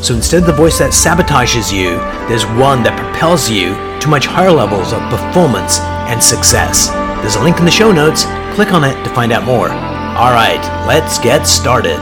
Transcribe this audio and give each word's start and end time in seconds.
So 0.00 0.14
instead 0.14 0.42
of 0.42 0.46
the 0.46 0.52
voice 0.52 0.78
that 0.78 0.92
sabotages 0.92 1.72
you, 1.72 1.96
there's 2.28 2.46
one 2.46 2.84
that 2.84 2.96
propels 2.96 3.50
you 3.50 3.74
to 4.00 4.08
much 4.08 4.26
higher 4.26 4.52
levels 4.52 4.92
of 4.92 5.00
performance 5.10 5.80
and 6.06 6.22
success. 6.22 6.88
There's 7.20 7.34
a 7.34 7.42
link 7.42 7.58
in 7.58 7.64
the 7.64 7.70
show 7.70 7.90
notes. 7.90 8.22
Click 8.54 8.72
on 8.72 8.84
it 8.84 8.94
to 9.02 9.10
find 9.10 9.32
out 9.32 9.44
more. 9.44 9.68
All 9.68 10.30
right, 10.30 10.62
let's 10.86 11.18
get 11.18 11.48
started. 11.48 11.98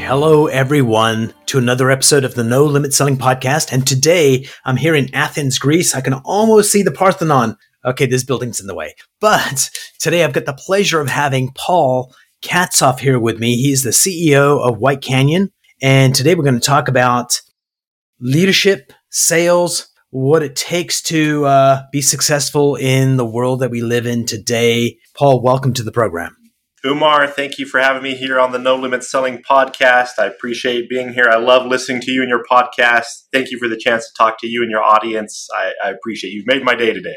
Hello, 0.00 0.46
everyone, 0.46 1.34
to 1.46 1.58
another 1.58 1.90
episode 1.90 2.24
of 2.24 2.34
the 2.34 2.44
No 2.44 2.64
Limit 2.64 2.94
Selling 2.94 3.18
Podcast. 3.18 3.70
And 3.70 3.86
today 3.86 4.46
I'm 4.64 4.78
here 4.78 4.94
in 4.94 5.14
Athens, 5.14 5.58
Greece. 5.58 5.94
I 5.94 6.00
can 6.00 6.14
almost 6.14 6.72
see 6.72 6.82
the 6.82 6.90
Parthenon. 6.90 7.58
Okay, 7.84 8.06
this 8.06 8.24
building's 8.24 8.58
in 8.58 8.66
the 8.66 8.74
way. 8.74 8.94
But 9.20 9.70
today 9.98 10.24
I've 10.24 10.32
got 10.32 10.46
the 10.46 10.54
pleasure 10.54 11.00
of 11.00 11.10
having 11.10 11.52
Paul 11.52 12.14
Katzoff 12.40 13.00
here 13.00 13.18
with 13.18 13.38
me. 13.38 13.56
He's 13.56 13.82
the 13.82 13.90
CEO 13.90 14.66
of 14.66 14.78
White 14.78 15.02
Canyon. 15.02 15.52
And 15.80 16.12
today 16.12 16.34
we're 16.34 16.42
going 16.42 16.58
to 16.58 16.60
talk 16.60 16.88
about 16.88 17.40
leadership, 18.18 18.92
sales, 19.10 19.88
what 20.10 20.42
it 20.42 20.56
takes 20.56 21.00
to 21.02 21.44
uh, 21.44 21.82
be 21.92 22.02
successful 22.02 22.74
in 22.74 23.16
the 23.16 23.24
world 23.24 23.60
that 23.60 23.70
we 23.70 23.80
live 23.80 24.04
in 24.04 24.26
today. 24.26 24.98
Paul, 25.14 25.40
welcome 25.40 25.72
to 25.74 25.84
the 25.84 25.92
program. 25.92 26.34
Umar, 26.84 27.28
thank 27.28 27.58
you 27.58 27.66
for 27.66 27.78
having 27.78 28.02
me 28.02 28.16
here 28.16 28.40
on 28.40 28.50
the 28.50 28.58
No 28.58 28.74
Limit 28.74 29.04
Selling 29.04 29.40
podcast. 29.48 30.18
I 30.18 30.26
appreciate 30.26 30.88
being 30.88 31.12
here. 31.12 31.28
I 31.30 31.36
love 31.36 31.66
listening 31.66 32.00
to 32.02 32.10
you 32.10 32.22
and 32.22 32.28
your 32.28 32.42
podcast. 32.44 33.26
Thank 33.32 33.52
you 33.52 33.58
for 33.58 33.68
the 33.68 33.76
chance 33.76 34.06
to 34.06 34.12
talk 34.16 34.40
to 34.40 34.48
you 34.48 34.62
and 34.62 34.70
your 34.70 34.82
audience. 34.82 35.48
I, 35.54 35.72
I 35.84 35.90
appreciate 35.90 36.30
you. 36.30 36.38
You've 36.38 36.46
made 36.46 36.64
my 36.64 36.74
day 36.74 36.92
today. 36.92 37.16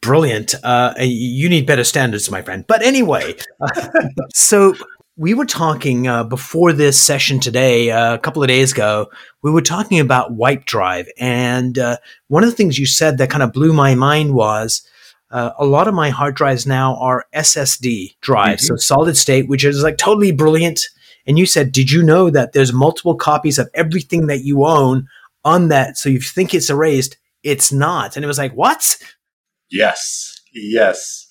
Brilliant. 0.00 0.54
Uh, 0.62 0.94
you 0.98 1.48
need 1.48 1.66
better 1.66 1.84
standards, 1.84 2.30
my 2.30 2.42
friend. 2.42 2.64
But 2.66 2.82
anyway, 2.82 3.36
so 4.34 4.74
we 5.22 5.34
were 5.34 5.46
talking 5.46 6.08
uh, 6.08 6.24
before 6.24 6.72
this 6.72 7.00
session 7.00 7.38
today, 7.38 7.92
uh, 7.92 8.12
a 8.12 8.18
couple 8.18 8.42
of 8.42 8.48
days 8.48 8.72
ago, 8.72 9.08
we 9.40 9.52
were 9.52 9.62
talking 9.62 10.00
about 10.00 10.32
Wipe 10.32 10.64
Drive. 10.64 11.08
And 11.16 11.78
uh, 11.78 11.98
one 12.26 12.42
of 12.42 12.50
the 12.50 12.56
things 12.56 12.76
you 12.76 12.86
said 12.86 13.18
that 13.18 13.30
kind 13.30 13.44
of 13.44 13.52
blew 13.52 13.72
my 13.72 13.94
mind 13.94 14.34
was 14.34 14.84
uh, 15.30 15.52
a 15.60 15.64
lot 15.64 15.86
of 15.86 15.94
my 15.94 16.10
hard 16.10 16.34
drives 16.34 16.66
now 16.66 16.96
are 16.96 17.24
SSD 17.36 18.16
drives, 18.20 18.64
mm-hmm. 18.64 18.74
so 18.74 18.76
solid 18.78 19.16
state, 19.16 19.48
which 19.48 19.64
is 19.64 19.84
like 19.84 19.96
totally 19.96 20.32
brilliant. 20.32 20.80
And 21.24 21.38
you 21.38 21.46
said, 21.46 21.70
did 21.70 21.92
you 21.92 22.02
know 22.02 22.28
that 22.28 22.52
there's 22.52 22.72
multiple 22.72 23.14
copies 23.14 23.60
of 23.60 23.70
everything 23.74 24.26
that 24.26 24.42
you 24.42 24.64
own 24.64 25.06
on 25.44 25.68
that? 25.68 25.96
So 25.98 26.08
you 26.08 26.20
think 26.20 26.52
it's 26.52 26.68
erased, 26.68 27.16
it's 27.44 27.70
not. 27.70 28.16
And 28.16 28.24
it 28.24 28.28
was 28.28 28.38
like, 28.38 28.54
what? 28.54 28.96
Yes. 29.70 30.40
Yes. 30.52 31.21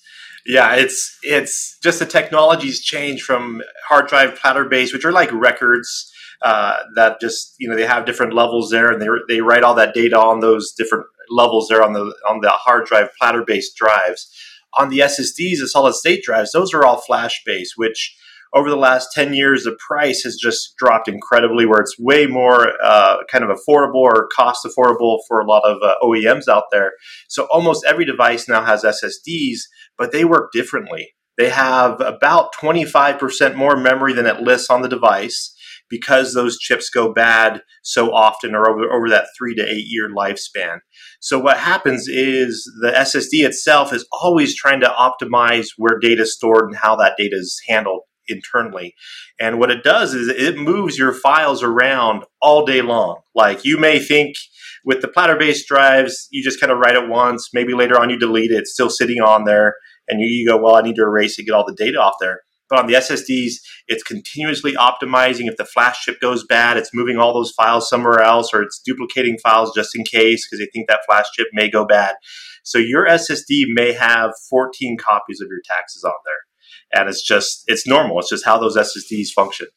Yeah, 0.45 0.75
it's 0.75 1.17
it's 1.23 1.77
just 1.83 1.99
the 1.99 2.05
technologies 2.05 2.81
change 2.81 3.21
from 3.21 3.61
hard 3.87 4.07
drive 4.07 4.35
platter 4.35 4.65
base, 4.65 4.91
which 4.93 5.05
are 5.05 5.11
like 5.11 5.31
records 5.31 6.11
uh, 6.41 6.77
that 6.95 7.21
just 7.21 7.55
you 7.59 7.69
know 7.69 7.75
they 7.75 7.85
have 7.85 8.05
different 8.05 8.33
levels 8.33 8.69
there, 8.69 8.91
and 8.91 9.01
they 9.01 9.07
they 9.27 9.41
write 9.41 9.63
all 9.63 9.75
that 9.75 9.93
data 9.93 10.17
on 10.17 10.39
those 10.39 10.71
different 10.71 11.05
levels 11.29 11.67
there 11.69 11.83
on 11.83 11.93
the 11.93 12.13
on 12.27 12.41
the 12.41 12.49
hard 12.49 12.85
drive 12.87 13.09
platter 13.19 13.43
based 13.45 13.75
drives. 13.75 14.31
On 14.79 14.89
the 14.89 14.99
SSDs, 14.99 15.59
the 15.59 15.67
solid 15.67 15.93
state 15.95 16.23
drives, 16.23 16.53
those 16.53 16.73
are 16.73 16.85
all 16.85 17.01
flash 17.01 17.41
based, 17.45 17.73
which 17.75 18.17
over 18.53 18.69
the 18.69 18.75
last 18.75 19.09
10 19.13 19.33
years, 19.33 19.63
the 19.63 19.77
price 19.87 20.23
has 20.23 20.35
just 20.35 20.75
dropped 20.77 21.07
incredibly, 21.07 21.65
where 21.65 21.79
it's 21.79 21.95
way 21.97 22.27
more 22.27 22.73
uh, 22.83 23.17
kind 23.31 23.43
of 23.43 23.49
affordable 23.49 23.95
or 23.95 24.27
cost 24.35 24.65
affordable 24.65 25.19
for 25.27 25.39
a 25.39 25.47
lot 25.47 25.63
of 25.63 25.77
uh, 25.81 25.95
OEMs 26.03 26.47
out 26.49 26.65
there. 26.71 26.93
So 27.29 27.47
almost 27.51 27.85
every 27.85 28.05
device 28.05 28.49
now 28.49 28.63
has 28.63 28.83
SSDs, 28.83 29.59
but 29.97 30.11
they 30.11 30.25
work 30.25 30.51
differently. 30.51 31.13
They 31.37 31.49
have 31.49 32.01
about 32.01 32.53
25% 32.53 33.55
more 33.55 33.77
memory 33.77 34.13
than 34.13 34.25
it 34.25 34.41
lists 34.41 34.69
on 34.69 34.81
the 34.81 34.89
device 34.89 35.55
because 35.89 36.33
those 36.33 36.57
chips 36.57 36.89
go 36.89 37.13
bad 37.13 37.61
so 37.83 38.13
often 38.13 38.53
or 38.53 38.69
over, 38.69 38.91
over 38.91 39.09
that 39.09 39.27
three 39.37 39.55
to 39.55 39.63
eight 39.63 39.85
year 39.87 40.09
lifespan. 40.09 40.79
So 41.19 41.39
what 41.39 41.57
happens 41.57 42.07
is 42.07 42.69
the 42.81 42.91
SSD 42.91 43.45
itself 43.45 43.93
is 43.93 44.05
always 44.11 44.55
trying 44.55 44.81
to 44.81 44.87
optimize 44.87 45.67
where 45.77 45.99
data 45.99 46.23
is 46.23 46.33
stored 46.33 46.65
and 46.67 46.77
how 46.77 46.95
that 46.97 47.15
data 47.17 47.35
is 47.35 47.59
handled 47.67 48.01
internally. 48.31 48.95
And 49.39 49.59
what 49.59 49.71
it 49.71 49.83
does 49.83 50.13
is 50.13 50.27
it 50.29 50.57
moves 50.57 50.97
your 50.97 51.13
files 51.13 51.61
around 51.61 52.23
all 52.41 52.65
day 52.65 52.81
long. 52.81 53.21
Like 53.35 53.63
you 53.63 53.77
may 53.77 53.99
think 53.99 54.35
with 54.83 55.01
the 55.01 55.07
platter 55.07 55.35
based 55.35 55.67
drives, 55.67 56.27
you 56.31 56.43
just 56.43 56.59
kind 56.59 56.71
of 56.71 56.79
write 56.79 56.95
it 56.95 57.09
once, 57.09 57.49
maybe 57.53 57.73
later 57.73 57.99
on 57.99 58.09
you 58.09 58.17
delete 58.17 58.51
it, 58.51 58.59
it's 58.59 58.73
still 58.73 58.89
sitting 58.89 59.21
on 59.21 59.45
there, 59.45 59.75
and 60.07 60.19
you, 60.19 60.27
you 60.27 60.47
go, 60.47 60.57
well, 60.57 60.75
I 60.75 60.81
need 60.81 60.95
to 60.95 61.03
erase 61.03 61.37
it, 61.37 61.43
get 61.43 61.53
all 61.53 61.65
the 61.65 61.75
data 61.75 61.99
off 61.99 62.15
there. 62.19 62.41
But 62.69 62.79
on 62.79 62.87
the 62.87 62.93
SSDs, 62.93 63.55
it's 63.87 64.01
continuously 64.01 64.73
optimizing. 64.73 65.49
If 65.49 65.57
the 65.57 65.65
flash 65.65 66.03
chip 66.03 66.21
goes 66.21 66.45
bad, 66.45 66.77
it's 66.77 66.93
moving 66.93 67.17
all 67.17 67.33
those 67.33 67.51
files 67.51 67.89
somewhere 67.89 68.21
else, 68.21 68.53
or 68.53 68.63
it's 68.63 68.81
duplicating 68.83 69.37
files 69.43 69.73
just 69.75 69.93
in 69.93 70.05
case 70.05 70.47
because 70.47 70.59
they 70.59 70.69
think 70.71 70.87
that 70.87 71.01
flash 71.05 71.25
chip 71.35 71.47
may 71.51 71.69
go 71.69 71.85
bad. 71.85 72.15
So 72.63 72.77
your 72.77 73.05
SSD 73.07 73.65
may 73.67 73.91
have 73.91 74.31
14 74.49 74.97
copies 74.97 75.41
of 75.41 75.49
your 75.49 75.59
taxes 75.65 76.03
on 76.05 76.13
there 76.25 76.50
and 76.93 77.09
it's 77.09 77.21
just 77.21 77.63
it's 77.67 77.87
normal. 77.87 78.19
It's 78.19 78.29
just 78.29 78.45
how 78.45 78.57
those 78.57 78.77
SSDs 78.77 79.29
function. 79.29 79.67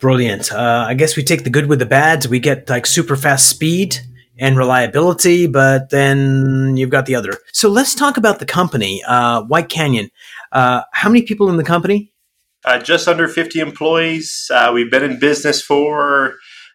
Brilliant. 0.00 0.52
Uh, 0.52 0.84
I 0.88 0.94
guess 0.94 1.16
we 1.16 1.22
take 1.22 1.44
the 1.44 1.50
good 1.50 1.66
with 1.66 1.78
the 1.78 1.86
bad. 1.86 2.26
We 2.26 2.40
get 2.40 2.68
like 2.68 2.86
super 2.86 3.16
fast 3.16 3.48
speed 3.48 3.96
and 4.38 4.56
reliability, 4.56 5.46
but 5.46 5.90
then 5.90 6.76
you've 6.76 6.90
got 6.90 7.06
the 7.06 7.14
other. 7.14 7.38
So 7.52 7.68
let's 7.68 7.94
talk 7.94 8.16
about 8.16 8.40
the 8.40 8.46
company, 8.46 9.02
uh, 9.04 9.42
White 9.42 9.68
Canyon. 9.68 10.10
Uh, 10.50 10.82
how 10.92 11.08
many 11.08 11.22
people 11.22 11.48
in 11.48 11.56
the 11.56 11.64
company? 11.64 12.12
Uh, 12.64 12.78
just 12.78 13.06
under 13.06 13.28
50 13.28 13.60
employees. 13.60 14.50
Uh, 14.52 14.72
we've 14.74 14.90
been 14.90 15.04
in 15.04 15.18
business 15.18 15.62
for 15.62 16.34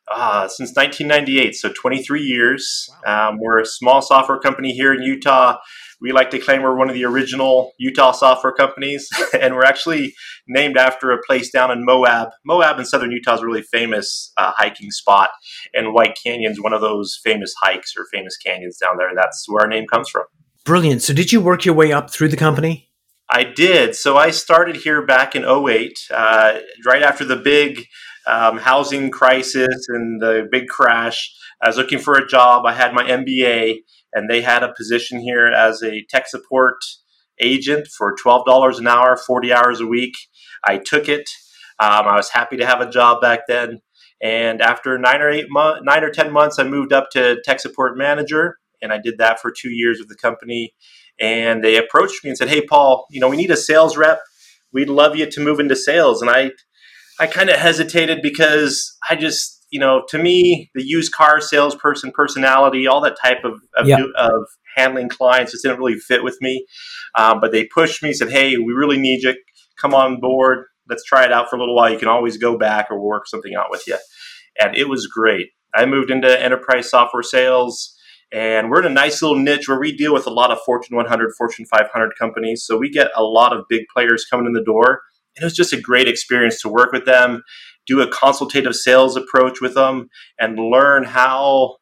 uh, 0.09 0.47
since 0.47 0.69
1998, 0.75 1.55
so 1.55 1.71
23 1.73 2.21
years. 2.21 2.89
Wow. 3.05 3.29
Um, 3.29 3.39
we're 3.39 3.59
a 3.59 3.65
small 3.65 4.01
software 4.01 4.39
company 4.39 4.71
here 4.71 4.93
in 4.93 5.01
Utah 5.01 5.57
we 6.01 6.11
like 6.11 6.31
to 6.31 6.39
claim 6.39 6.61
we're 6.61 6.75
one 6.75 6.89
of 6.89 6.95
the 6.95 7.05
original 7.05 7.73
Utah 7.77 8.11
software 8.11 8.53
companies, 8.53 9.09
and 9.39 9.55
we're 9.55 9.65
actually 9.65 10.13
named 10.47 10.77
after 10.77 11.11
a 11.11 11.21
place 11.21 11.51
down 11.51 11.71
in 11.71 11.85
Moab. 11.85 12.29
Moab 12.45 12.79
in 12.79 12.85
southern 12.85 13.11
Utah 13.11 13.35
is 13.35 13.41
a 13.41 13.45
really 13.45 13.61
famous 13.61 14.31
uh, 14.37 14.51
hiking 14.55 14.91
spot, 14.91 15.29
and 15.73 15.93
White 15.93 16.17
Canyon's 16.23 16.61
one 16.61 16.73
of 16.73 16.81
those 16.81 17.19
famous 17.23 17.53
hikes 17.61 17.93
or 17.97 18.05
famous 18.11 18.37
canyons 18.37 18.77
down 18.77 18.97
there, 18.97 19.09
and 19.09 19.17
that's 19.17 19.45
where 19.47 19.63
our 19.63 19.67
name 19.67 19.85
comes 19.87 20.09
from. 20.09 20.23
Brilliant. 20.65 21.01
So, 21.01 21.13
did 21.13 21.31
you 21.31 21.41
work 21.41 21.65
your 21.65 21.75
way 21.75 21.91
up 21.91 22.09
through 22.11 22.29
the 22.29 22.37
company? 22.37 22.89
I 23.29 23.43
did. 23.43 23.95
So, 23.95 24.17
I 24.17 24.31
started 24.31 24.77
here 24.77 25.05
back 25.05 25.35
in 25.35 25.43
08, 25.43 25.97
uh, 26.11 26.59
right 26.85 27.03
after 27.03 27.25
the 27.25 27.35
big 27.35 27.85
um, 28.27 28.57
housing 28.57 29.09
crisis 29.11 29.87
and 29.89 30.21
the 30.21 30.47
big 30.51 30.67
crash. 30.67 31.33
I 31.61 31.67
was 31.67 31.77
looking 31.77 31.99
for 31.99 32.15
a 32.15 32.27
job. 32.27 32.65
I 32.65 32.73
had 32.73 32.93
my 32.93 33.03
MBA 33.03 33.79
and 34.13 34.29
they 34.29 34.41
had 34.41 34.63
a 34.63 34.73
position 34.73 35.19
here 35.19 35.47
as 35.47 35.81
a 35.83 36.03
tech 36.09 36.27
support 36.27 36.77
agent 37.39 37.87
for 37.87 38.15
$12 38.15 38.79
an 38.79 38.87
hour, 38.87 39.15
40 39.15 39.53
hours 39.53 39.79
a 39.79 39.87
week. 39.87 40.15
I 40.63 40.77
took 40.77 41.07
it. 41.07 41.29
Um, 41.79 42.07
I 42.07 42.15
was 42.15 42.29
happy 42.29 42.57
to 42.57 42.65
have 42.65 42.81
a 42.81 42.89
job 42.89 43.21
back 43.21 43.41
then. 43.47 43.79
And 44.21 44.61
after 44.61 44.97
nine 44.97 45.21
or 45.21 45.29
eight 45.29 45.45
months, 45.49 45.81
nine 45.85 46.03
or 46.03 46.09
10 46.09 46.31
months, 46.31 46.59
I 46.59 46.63
moved 46.63 46.91
up 46.91 47.09
to 47.11 47.41
tech 47.45 47.59
support 47.59 47.97
manager. 47.97 48.57
And 48.81 48.91
I 48.91 48.97
did 48.97 49.17
that 49.17 49.39
for 49.39 49.51
two 49.51 49.69
years 49.69 49.99
with 49.99 50.09
the 50.09 50.15
company. 50.15 50.73
And 51.19 51.63
they 51.63 51.77
approached 51.77 52.23
me 52.23 52.29
and 52.29 52.37
said, 52.37 52.49
Hey, 52.49 52.61
Paul, 52.61 53.05
you 53.09 53.19
know, 53.19 53.29
we 53.29 53.37
need 53.37 53.51
a 53.51 53.57
sales 53.57 53.95
rep. 53.97 54.21
We'd 54.73 54.89
love 54.89 55.15
you 55.15 55.29
to 55.29 55.41
move 55.41 55.59
into 55.59 55.75
sales. 55.75 56.21
And 56.21 56.29
I, 56.29 56.51
I 57.19 57.27
kind 57.27 57.49
of 57.49 57.57
hesitated 57.57 58.21
because 58.21 58.97
I 59.09 59.15
just, 59.15 59.58
you 59.71 59.79
know, 59.79 60.03
to 60.09 60.17
me, 60.17 60.69
the 60.73 60.83
used 60.83 61.13
car 61.13 61.39
salesperson 61.41 62.11
personality, 62.11 62.87
all 62.87 63.01
that 63.01 63.17
type 63.21 63.43
of 63.43 63.61
of, 63.75 63.87
yeah. 63.87 64.03
of 64.15 64.45
handling 64.75 65.09
clients, 65.09 65.51
just 65.51 65.63
didn't 65.63 65.79
really 65.79 65.95
fit 65.95 66.23
with 66.23 66.37
me. 66.41 66.65
Um, 67.15 67.39
but 67.39 67.51
they 67.51 67.65
pushed 67.65 68.01
me, 68.01 68.13
said, 68.13 68.31
"Hey, 68.31 68.57
we 68.57 68.73
really 68.73 68.99
need 68.99 69.23
you. 69.23 69.35
Come 69.79 69.93
on 69.93 70.19
board. 70.19 70.65
Let's 70.87 71.03
try 71.03 71.25
it 71.25 71.31
out 71.31 71.49
for 71.49 71.55
a 71.55 71.59
little 71.59 71.75
while. 71.75 71.91
You 71.91 71.99
can 71.99 72.07
always 72.07 72.37
go 72.37 72.57
back 72.57 72.87
or 72.89 72.99
work 72.99 73.27
something 73.27 73.55
out 73.55 73.69
with 73.69 73.87
you." 73.87 73.97
And 74.59 74.75
it 74.75 74.89
was 74.89 75.07
great. 75.07 75.49
I 75.73 75.85
moved 75.85 76.09
into 76.09 76.41
enterprise 76.41 76.89
software 76.89 77.23
sales. 77.23 77.95
And 78.31 78.69
we're 78.69 78.81
in 78.81 78.85
a 78.85 78.93
nice 78.93 79.23
little 79.23 79.39
niche 79.39 79.67
where 79.67 79.79
we 79.79 79.95
deal 79.95 80.13
with 80.13 80.27
a 80.27 80.31
lot 80.31 80.51
of 80.51 80.59
Fortune 80.63 80.95
100, 80.95 81.31
Fortune 81.35 81.65
500 81.65 82.11
companies. 82.15 82.63
So 82.63 82.77
we 82.77 82.91
get 82.91 83.09
a 83.15 83.23
lot 83.23 83.53
of 83.53 83.65
big 83.67 83.85
players 83.91 84.23
coming 84.29 84.45
in 84.45 84.53
the 84.53 84.63
door. 84.63 85.01
And 85.35 85.41
it 85.41 85.45
was 85.45 85.55
just 85.55 85.73
a 85.73 85.81
great 85.81 86.07
experience 86.07 86.61
to 86.61 86.69
work 86.69 86.91
with 86.91 87.05
them 87.05 87.41
do 87.89 88.01
a 88.01 88.07
consultative 88.07 88.75
sales 88.75 89.17
approach 89.17 89.59
with 89.61 89.73
them 89.73 90.09
and 90.39 90.59
learn 90.59 91.03
how 91.03 91.77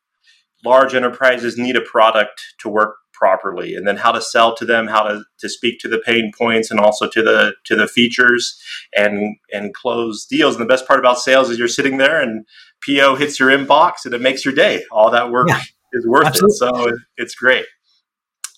large 0.65 0.95
enterprises 0.95 1.57
need 1.57 1.75
a 1.75 1.81
product 1.81 2.41
to 2.59 2.69
work 2.69 2.95
properly 3.11 3.75
and 3.75 3.87
then 3.87 3.97
how 3.97 4.11
to 4.11 4.21
sell 4.21 4.55
to 4.55 4.63
them 4.63 4.87
how 4.87 5.03
to, 5.03 5.23
to 5.39 5.49
speak 5.49 5.79
to 5.79 5.87
the 5.87 5.97
pain 5.97 6.31
points 6.37 6.69
and 6.69 6.79
also 6.79 7.09
to 7.09 7.21
the 7.21 7.53
to 7.65 7.75
the 7.75 7.87
features 7.87 8.61
and 8.95 9.35
and 9.51 9.73
close 9.73 10.25
deals. 10.25 10.55
And 10.55 10.61
the 10.61 10.67
best 10.67 10.87
part 10.87 10.99
about 10.99 11.19
sales 11.19 11.49
is 11.49 11.59
you're 11.59 11.67
sitting 11.67 11.97
there 11.97 12.21
and 12.21 12.45
po 12.85 13.15
hits 13.15 13.39
your 13.39 13.49
inbox 13.49 14.05
and 14.05 14.13
it 14.13 14.21
makes 14.21 14.45
your 14.45 14.53
day. 14.53 14.85
All 14.91 15.11
that 15.11 15.29
work 15.29 15.49
yeah, 15.49 15.61
is 15.93 16.07
worth 16.07 16.27
absolutely. 16.27 16.53
it 16.53 16.57
so 16.57 16.87
it, 16.87 16.95
it's 17.17 17.35
great. 17.35 17.65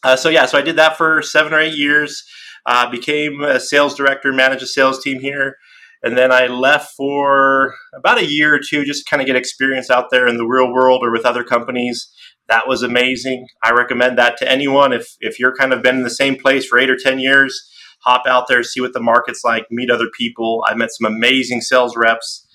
Uh, 0.04 0.16
so 0.16 0.30
yeah 0.30 0.46
so 0.46 0.58
i 0.58 0.62
did 0.62 0.78
that 0.78 0.98
for 0.98 1.22
seven 1.22 1.54
or 1.54 1.60
eight 1.60 1.78
years. 1.78 2.24
Uh, 2.66 2.90
became 2.92 3.42
a 3.42 3.60
sales 3.60 3.96
director 3.96 4.34
managed 4.34 4.62
a 4.62 4.68
sales 4.68 5.02
team 5.02 5.20
here 5.22 5.56
and 6.02 6.18
then 6.18 6.32
I 6.32 6.48
left 6.48 6.94
for 6.96 7.76
about 7.96 8.20
a 8.20 8.26
year 8.26 8.56
or 8.56 8.60
two 8.60 8.86
just 8.86 9.06
to 9.06 9.10
kind 9.10 9.22
of 9.22 9.28
get 9.28 9.36
experience 9.36 9.90
out 9.90 10.10
there 10.12 10.28
in 10.28 10.38
the 10.38 10.46
real 10.46 10.72
world 10.72 11.02
or 11.04 11.12
with 11.12 11.26
other 11.26 11.44
companies 11.44 12.12
that 12.50 12.68
was 12.68 12.84
amazing. 12.84 13.48
I 13.64 13.72
recommend 13.72 14.18
that 14.18 14.38
to 14.38 14.52
anyone. 14.52 14.92
If 14.92 15.16
if 15.22 15.40
you're 15.40 15.56
kind 15.56 15.72
of 15.72 15.82
been 15.82 15.98
in 15.98 16.04
the 16.04 16.10
same 16.10 16.36
place 16.36 16.66
for 16.66 16.78
eight 16.78 16.90
or 16.90 16.98
ten 16.98 17.20
years, 17.20 17.72
hop 18.04 18.26
out 18.28 18.48
there, 18.48 18.64
see 18.64 18.82
what 18.82 18.94
the 18.94 19.00
market's 19.00 19.44
like, 19.44 19.68
meet 19.72 19.90
other 19.90 20.10
people. 20.18 20.66
I 20.68 20.76
met 20.76 20.90
some 20.92 21.12
amazing 21.12 21.62
sales 21.62 21.96
reps. 21.96 22.46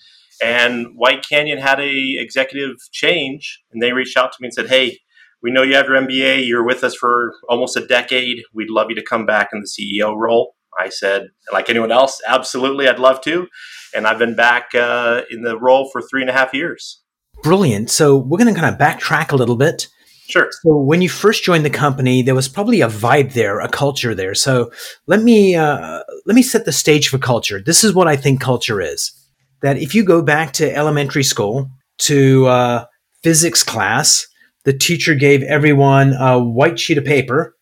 And 0.43 0.89
White 0.97 1.25
Canyon 1.27 1.59
had 1.59 1.79
a 1.79 2.17
executive 2.19 2.77
change, 2.93 3.63
and 3.73 3.81
they 3.81 3.93
reached 3.93 4.17
out 4.17 4.33
to 4.33 4.39
me 4.41 4.49
and 4.49 4.55
said, 4.55 4.69
"Hey, 4.69 4.99
we 5.41 5.53
know 5.53 5.63
you 5.63 5.77
have 5.77 5.87
your 5.87 5.97
MBA. 5.97 6.45
You're 6.45 6.67
with 6.67 6.83
us 6.83 6.97
for 6.97 7.35
almost 7.49 7.77
a 7.77 7.87
decade. 7.87 8.43
We'd 8.53 8.71
love 8.71 8.89
you 8.91 8.97
to 8.97 9.03
come 9.03 9.27
back 9.27 9.51
in 9.53 9.61
the 9.61 9.69
CEO 9.69 10.15
role." 10.17 10.54
I 10.79 10.89
said, 10.89 11.29
like 11.53 11.71
anyone 11.71 11.93
else, 11.93 12.21
absolutely, 12.27 12.89
I'd 12.89 12.99
love 12.99 13.21
to. 13.23 13.49
And 13.95 14.07
I've 14.07 14.19
been 14.19 14.35
back 14.35 14.75
uh, 14.75 15.23
in 15.31 15.43
the 15.43 15.59
role 15.59 15.89
for 15.91 16.03
three 16.03 16.21
and 16.21 16.31
a 16.31 16.33
half 16.33 16.53
years. 16.53 17.01
Brilliant. 17.43 17.91
So 17.91 18.17
we're 18.17 18.39
going 18.39 18.53
to 18.53 18.61
kind 18.61 18.73
of 18.73 18.81
backtrack 18.81 19.33
a 19.33 19.37
little 19.37 19.57
bit. 19.57 19.89
Sure. 20.27 20.49
So 20.63 20.77
when 20.79 21.03
you 21.03 21.09
first 21.09 21.45
joined 21.45 21.65
the 21.65 21.71
company, 21.71 22.23
there 22.23 22.35
was 22.35 22.49
probably 22.49 22.81
a 22.81 22.89
vibe 22.89 23.35
there, 23.35 23.61
a 23.61 23.69
culture 23.69 24.15
there. 24.15 24.35
So 24.35 24.73
let 25.07 25.23
me 25.23 25.55
uh, 25.55 26.01
let 26.25 26.35
me 26.35 26.43
set 26.43 26.65
the 26.65 26.73
stage 26.73 27.09
for 27.09 27.19
culture. 27.19 27.61
This 27.61 27.85
is 27.85 27.93
what 27.93 28.09
I 28.09 28.17
think 28.17 28.41
culture 28.41 28.81
is. 28.81 29.13
That 29.61 29.77
if 29.77 29.95
you 29.95 30.03
go 30.03 30.23
back 30.23 30.55
to 30.55 30.75
elementary 30.75 31.25
school 31.25 31.71
to 31.99 32.47
uh, 32.47 32.85
physics 33.23 33.63
class, 33.63 34.27
the 34.65 34.73
teacher 34.73 35.15
gave 35.15 35.43
everyone 35.43 36.15
a 36.15 36.43
white 36.43 36.79
sheet 36.79 36.97
of 36.97 37.05
paper, 37.05 37.55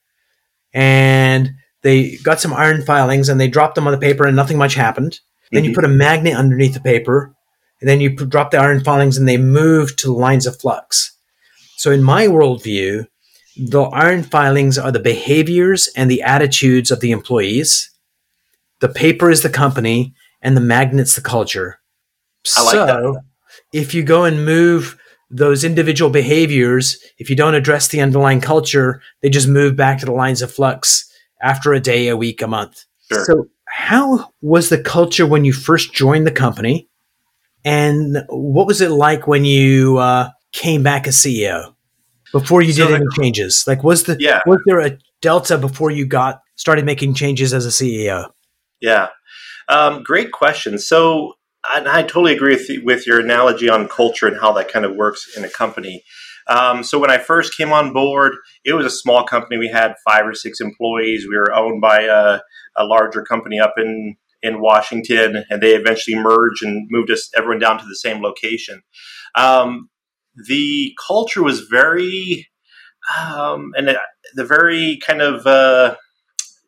and 0.72 1.50
they 1.82 2.16
got 2.18 2.40
some 2.40 2.54
iron 2.54 2.84
filings 2.84 3.28
and 3.28 3.40
they 3.40 3.48
dropped 3.48 3.74
them 3.74 3.86
on 3.86 3.92
the 3.92 3.98
paper, 3.98 4.26
and 4.26 4.36
nothing 4.36 4.58
much 4.58 4.74
happened. 4.74 5.12
Mm-hmm. 5.12 5.56
Then 5.56 5.64
you 5.64 5.70
mm-hmm. 5.70 5.74
put 5.74 5.84
a 5.84 5.88
magnet 5.88 6.34
underneath 6.34 6.74
the 6.74 6.80
paper, 6.80 7.34
and 7.80 7.88
then 7.88 8.00
you 8.00 8.14
drop 8.14 8.50
the 8.52 8.58
iron 8.58 8.82
filings 8.82 9.18
and 9.18 9.28
they 9.28 9.36
move 9.36 9.96
to 9.96 10.12
lines 10.12 10.46
of 10.46 10.60
flux. 10.60 11.16
So, 11.76 11.90
in 11.90 12.02
my 12.02 12.26
worldview, 12.26 13.06
the 13.56 13.82
iron 13.82 14.22
filings 14.22 14.78
are 14.78 14.92
the 14.92 15.00
behaviors 15.00 15.90
and 15.96 16.10
the 16.10 16.22
attitudes 16.22 16.90
of 16.90 17.00
the 17.00 17.10
employees. 17.10 17.90
The 18.80 18.88
paper 18.88 19.30
is 19.30 19.42
the 19.42 19.50
company, 19.50 20.14
and 20.40 20.56
the 20.56 20.60
magnet's 20.60 21.14
the 21.14 21.20
culture. 21.20 21.80
I 22.56 22.62
like 22.62 22.72
so, 22.72 22.86
that. 22.86 23.22
if 23.72 23.94
you 23.94 24.02
go 24.02 24.24
and 24.24 24.44
move 24.44 24.98
those 25.30 25.64
individual 25.64 26.10
behaviors, 26.10 26.98
if 27.18 27.30
you 27.30 27.36
don't 27.36 27.54
address 27.54 27.88
the 27.88 28.00
underlying 28.00 28.40
culture, 28.40 29.00
they 29.22 29.30
just 29.30 29.48
move 29.48 29.76
back 29.76 29.98
to 29.98 30.06
the 30.06 30.12
lines 30.12 30.42
of 30.42 30.52
flux 30.52 31.11
after 31.42 31.72
a 31.72 31.80
day, 31.80 32.08
a 32.08 32.16
week, 32.16 32.40
a 32.40 32.46
month. 32.46 32.84
Sure. 33.10 33.24
So, 33.24 33.48
how 33.66 34.30
was 34.40 34.68
the 34.68 34.78
culture 34.78 35.26
when 35.26 35.44
you 35.44 35.52
first 35.52 35.92
joined 35.92 36.26
the 36.26 36.32
company? 36.32 36.88
And 37.64 38.24
what 38.28 38.66
was 38.66 38.80
it 38.80 38.90
like 38.90 39.26
when 39.26 39.44
you 39.44 39.98
uh, 39.98 40.30
came 40.52 40.82
back 40.82 41.06
as 41.06 41.16
CEO 41.16 41.74
before 42.32 42.62
you 42.62 42.72
so 42.72 42.88
did 42.88 42.96
any 42.96 43.06
changes? 43.16 43.64
Like, 43.66 43.82
was 43.82 44.04
the 44.04 44.16
yeah. 44.18 44.40
was 44.46 44.60
there 44.66 44.80
a 44.80 44.98
delta 45.20 45.58
before 45.58 45.90
you 45.90 46.06
got 46.06 46.40
started 46.56 46.84
making 46.84 47.14
changes 47.14 47.52
as 47.52 47.66
a 47.66 47.70
CEO? 47.70 48.30
Yeah, 48.80 49.08
um, 49.68 50.02
great 50.02 50.32
question. 50.32 50.78
So, 50.78 51.34
I, 51.64 51.82
I 51.86 52.02
totally 52.02 52.34
agree 52.34 52.54
with, 52.54 52.84
with 52.84 53.06
your 53.06 53.20
analogy 53.20 53.68
on 53.68 53.88
culture 53.88 54.26
and 54.26 54.40
how 54.40 54.52
that 54.52 54.70
kind 54.70 54.84
of 54.84 54.96
works 54.96 55.36
in 55.36 55.44
a 55.44 55.48
company. 55.48 56.04
Um, 56.48 56.82
so 56.82 56.98
when 56.98 57.10
I 57.10 57.18
first 57.18 57.56
came 57.56 57.72
on 57.72 57.92
board, 57.92 58.34
it 58.64 58.72
was 58.74 58.86
a 58.86 58.90
small 58.90 59.24
company. 59.24 59.58
We 59.58 59.68
had 59.68 59.94
five 60.04 60.26
or 60.26 60.34
six 60.34 60.60
employees. 60.60 61.26
We 61.28 61.36
were 61.36 61.54
owned 61.54 61.80
by 61.80 62.02
a, 62.02 62.40
a 62.76 62.84
larger 62.84 63.22
company 63.22 63.60
up 63.60 63.74
in 63.76 64.16
in 64.42 64.60
Washington, 64.60 65.44
and 65.48 65.62
they 65.62 65.74
eventually 65.74 66.16
merged 66.16 66.64
and 66.64 66.88
moved 66.90 67.10
us 67.10 67.30
everyone 67.36 67.60
down 67.60 67.78
to 67.78 67.86
the 67.86 67.94
same 67.94 68.20
location. 68.20 68.82
Um, 69.36 69.88
the 70.48 70.96
culture 71.06 71.42
was 71.42 71.60
very, 71.60 72.48
um, 73.16 73.72
and 73.76 73.96
the 74.34 74.44
very 74.44 74.98
kind 75.06 75.22
of 75.22 75.46
uh, 75.46 75.94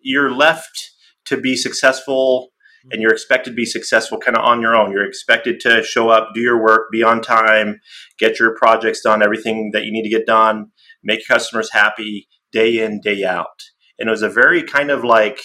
you're 0.00 0.30
left 0.30 0.92
to 1.24 1.36
be 1.36 1.56
successful 1.56 2.50
and 2.90 3.00
you're 3.00 3.12
expected 3.12 3.50
to 3.50 3.56
be 3.56 3.64
successful 3.64 4.18
kind 4.18 4.36
of 4.36 4.44
on 4.44 4.60
your 4.60 4.74
own. 4.74 4.92
You're 4.92 5.06
expected 5.06 5.60
to 5.60 5.82
show 5.82 6.08
up, 6.08 6.30
do 6.34 6.40
your 6.40 6.62
work, 6.62 6.90
be 6.92 7.02
on 7.02 7.22
time, 7.22 7.80
get 8.18 8.38
your 8.38 8.54
projects 8.56 9.02
done, 9.02 9.22
everything 9.22 9.70
that 9.72 9.84
you 9.84 9.92
need 9.92 10.02
to 10.02 10.10
get 10.10 10.26
done, 10.26 10.70
make 11.02 11.26
customers 11.26 11.72
happy 11.72 12.28
day 12.52 12.84
in, 12.84 13.00
day 13.00 13.24
out. 13.24 13.62
And 13.98 14.08
it 14.08 14.10
was 14.10 14.22
a 14.22 14.28
very 14.28 14.62
kind 14.62 14.90
of 14.90 15.04
like 15.04 15.40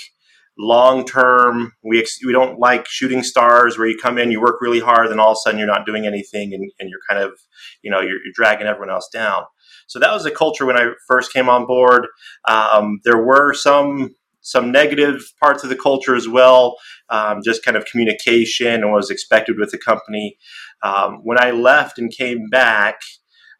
long 0.57 1.05
term. 1.05 1.71
We 1.83 1.99
ex- 1.99 2.23
we 2.25 2.33
don't 2.33 2.59
like 2.59 2.87
shooting 2.87 3.23
stars 3.23 3.77
where 3.77 3.87
you 3.87 3.97
come 3.97 4.17
in, 4.17 4.31
you 4.31 4.41
work 4.41 4.61
really 4.61 4.81
hard, 4.81 5.09
then 5.09 5.19
all 5.19 5.31
of 5.31 5.37
a 5.37 5.41
sudden 5.43 5.57
you're 5.57 5.67
not 5.67 5.85
doing 5.85 6.05
anything, 6.05 6.53
and, 6.53 6.69
and 6.79 6.89
you're 6.89 6.99
kind 7.09 7.23
of 7.23 7.39
you 7.81 7.89
know 7.89 8.01
you're, 8.01 8.21
you're 8.23 8.33
dragging 8.33 8.67
everyone 8.67 8.89
else 8.89 9.09
down. 9.11 9.43
So 9.87 9.97
that 9.99 10.13
was 10.13 10.23
the 10.23 10.31
culture 10.31 10.65
when 10.65 10.77
I 10.77 10.91
first 11.07 11.33
came 11.33 11.49
on 11.49 11.65
board. 11.65 12.07
Um, 12.47 12.99
there 13.03 13.23
were 13.23 13.53
some 13.53 14.13
some 14.41 14.71
negative 14.71 15.21
parts 15.41 15.63
of 15.63 15.69
the 15.69 15.75
culture 15.75 16.15
as 16.15 16.27
well, 16.27 16.77
um, 17.09 17.41
just 17.43 17.63
kind 17.63 17.77
of 17.77 17.85
communication 17.85 18.67
and 18.67 18.89
what 18.89 18.97
was 18.97 19.09
expected 19.09 19.57
with 19.57 19.71
the 19.71 19.77
company. 19.77 20.37
Um, 20.83 21.19
when 21.23 21.41
I 21.41 21.51
left 21.51 21.99
and 21.99 22.11
came 22.11 22.47
back, 22.49 23.01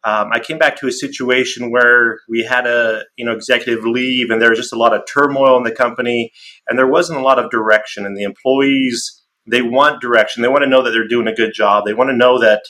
um, 0.02 0.30
I 0.32 0.40
came 0.40 0.56
back 0.58 0.76
to 0.76 0.88
a 0.88 0.92
situation 0.92 1.70
where 1.70 2.20
we 2.28 2.42
had 2.42 2.66
a 2.66 3.04
you 3.16 3.24
know 3.24 3.32
executive 3.32 3.84
leave, 3.84 4.30
and 4.30 4.40
there 4.40 4.50
was 4.50 4.58
just 4.58 4.72
a 4.72 4.78
lot 4.78 4.94
of 4.94 5.02
turmoil 5.06 5.58
in 5.58 5.64
the 5.64 5.74
company, 5.74 6.32
and 6.68 6.78
there 6.78 6.86
wasn't 6.86 7.18
a 7.18 7.22
lot 7.22 7.38
of 7.38 7.50
direction. 7.50 8.06
And 8.06 8.16
the 8.16 8.22
employees 8.22 9.20
they 9.46 9.62
want 9.62 10.00
direction. 10.00 10.42
They 10.42 10.48
want 10.48 10.62
to 10.62 10.68
know 10.68 10.82
that 10.82 10.90
they're 10.90 11.08
doing 11.08 11.26
a 11.26 11.34
good 11.34 11.52
job. 11.54 11.84
They 11.84 11.94
want 11.94 12.10
to 12.10 12.16
know 12.16 12.38
that 12.38 12.62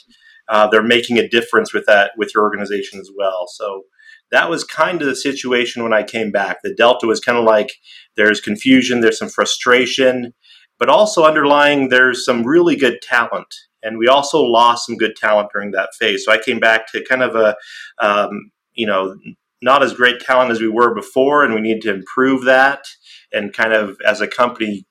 uh, 0.49 0.67
they're 0.67 0.83
making 0.83 1.17
a 1.17 1.27
difference 1.27 1.73
with 1.73 1.85
that 1.85 2.11
with 2.17 2.31
your 2.33 2.43
organization 2.43 2.99
as 2.99 3.09
well. 3.15 3.45
So 3.47 3.83
that 4.31 4.49
was 4.49 4.63
kind 4.63 5.01
of 5.01 5.07
the 5.07 5.15
situation 5.15 5.83
when 5.83 5.93
I 5.93 6.03
came 6.03 6.31
back. 6.31 6.57
The 6.63 6.73
delta 6.73 7.07
was 7.07 7.19
kind 7.19 7.37
of 7.37 7.43
like 7.43 7.73
there's 8.15 8.41
confusion, 8.41 9.01
there's 9.01 9.19
some 9.19 9.29
frustration, 9.29 10.33
but 10.79 10.89
also 10.89 11.25
underlying 11.25 11.89
there's 11.89 12.25
some 12.25 12.43
really 12.43 12.75
good 12.75 13.01
talent 13.01 13.53
and 13.83 13.97
we 13.97 14.07
also 14.07 14.41
lost 14.41 14.85
some 14.85 14.97
good 14.97 15.15
talent 15.15 15.49
during 15.53 15.71
that 15.71 15.89
phase. 15.97 16.25
So 16.25 16.31
I 16.31 16.37
came 16.37 16.59
back 16.59 16.91
to 16.91 17.03
kind 17.03 17.23
of 17.23 17.35
a, 17.35 17.55
um, 17.99 18.51
you 18.73 18.85
know, 18.85 19.15
not 19.61 19.83
as 19.83 19.93
great 19.93 20.19
talent 20.19 20.51
as 20.51 20.59
we 20.59 20.67
were 20.67 20.93
before, 20.93 21.43
and 21.43 21.53
we 21.53 21.61
need 21.61 21.81
to 21.81 21.93
improve 21.93 22.45
that 22.45 22.85
and 23.31 23.53
kind 23.53 23.73
of 23.73 23.97
as 24.05 24.21
a 24.21 24.27
company 24.27 24.85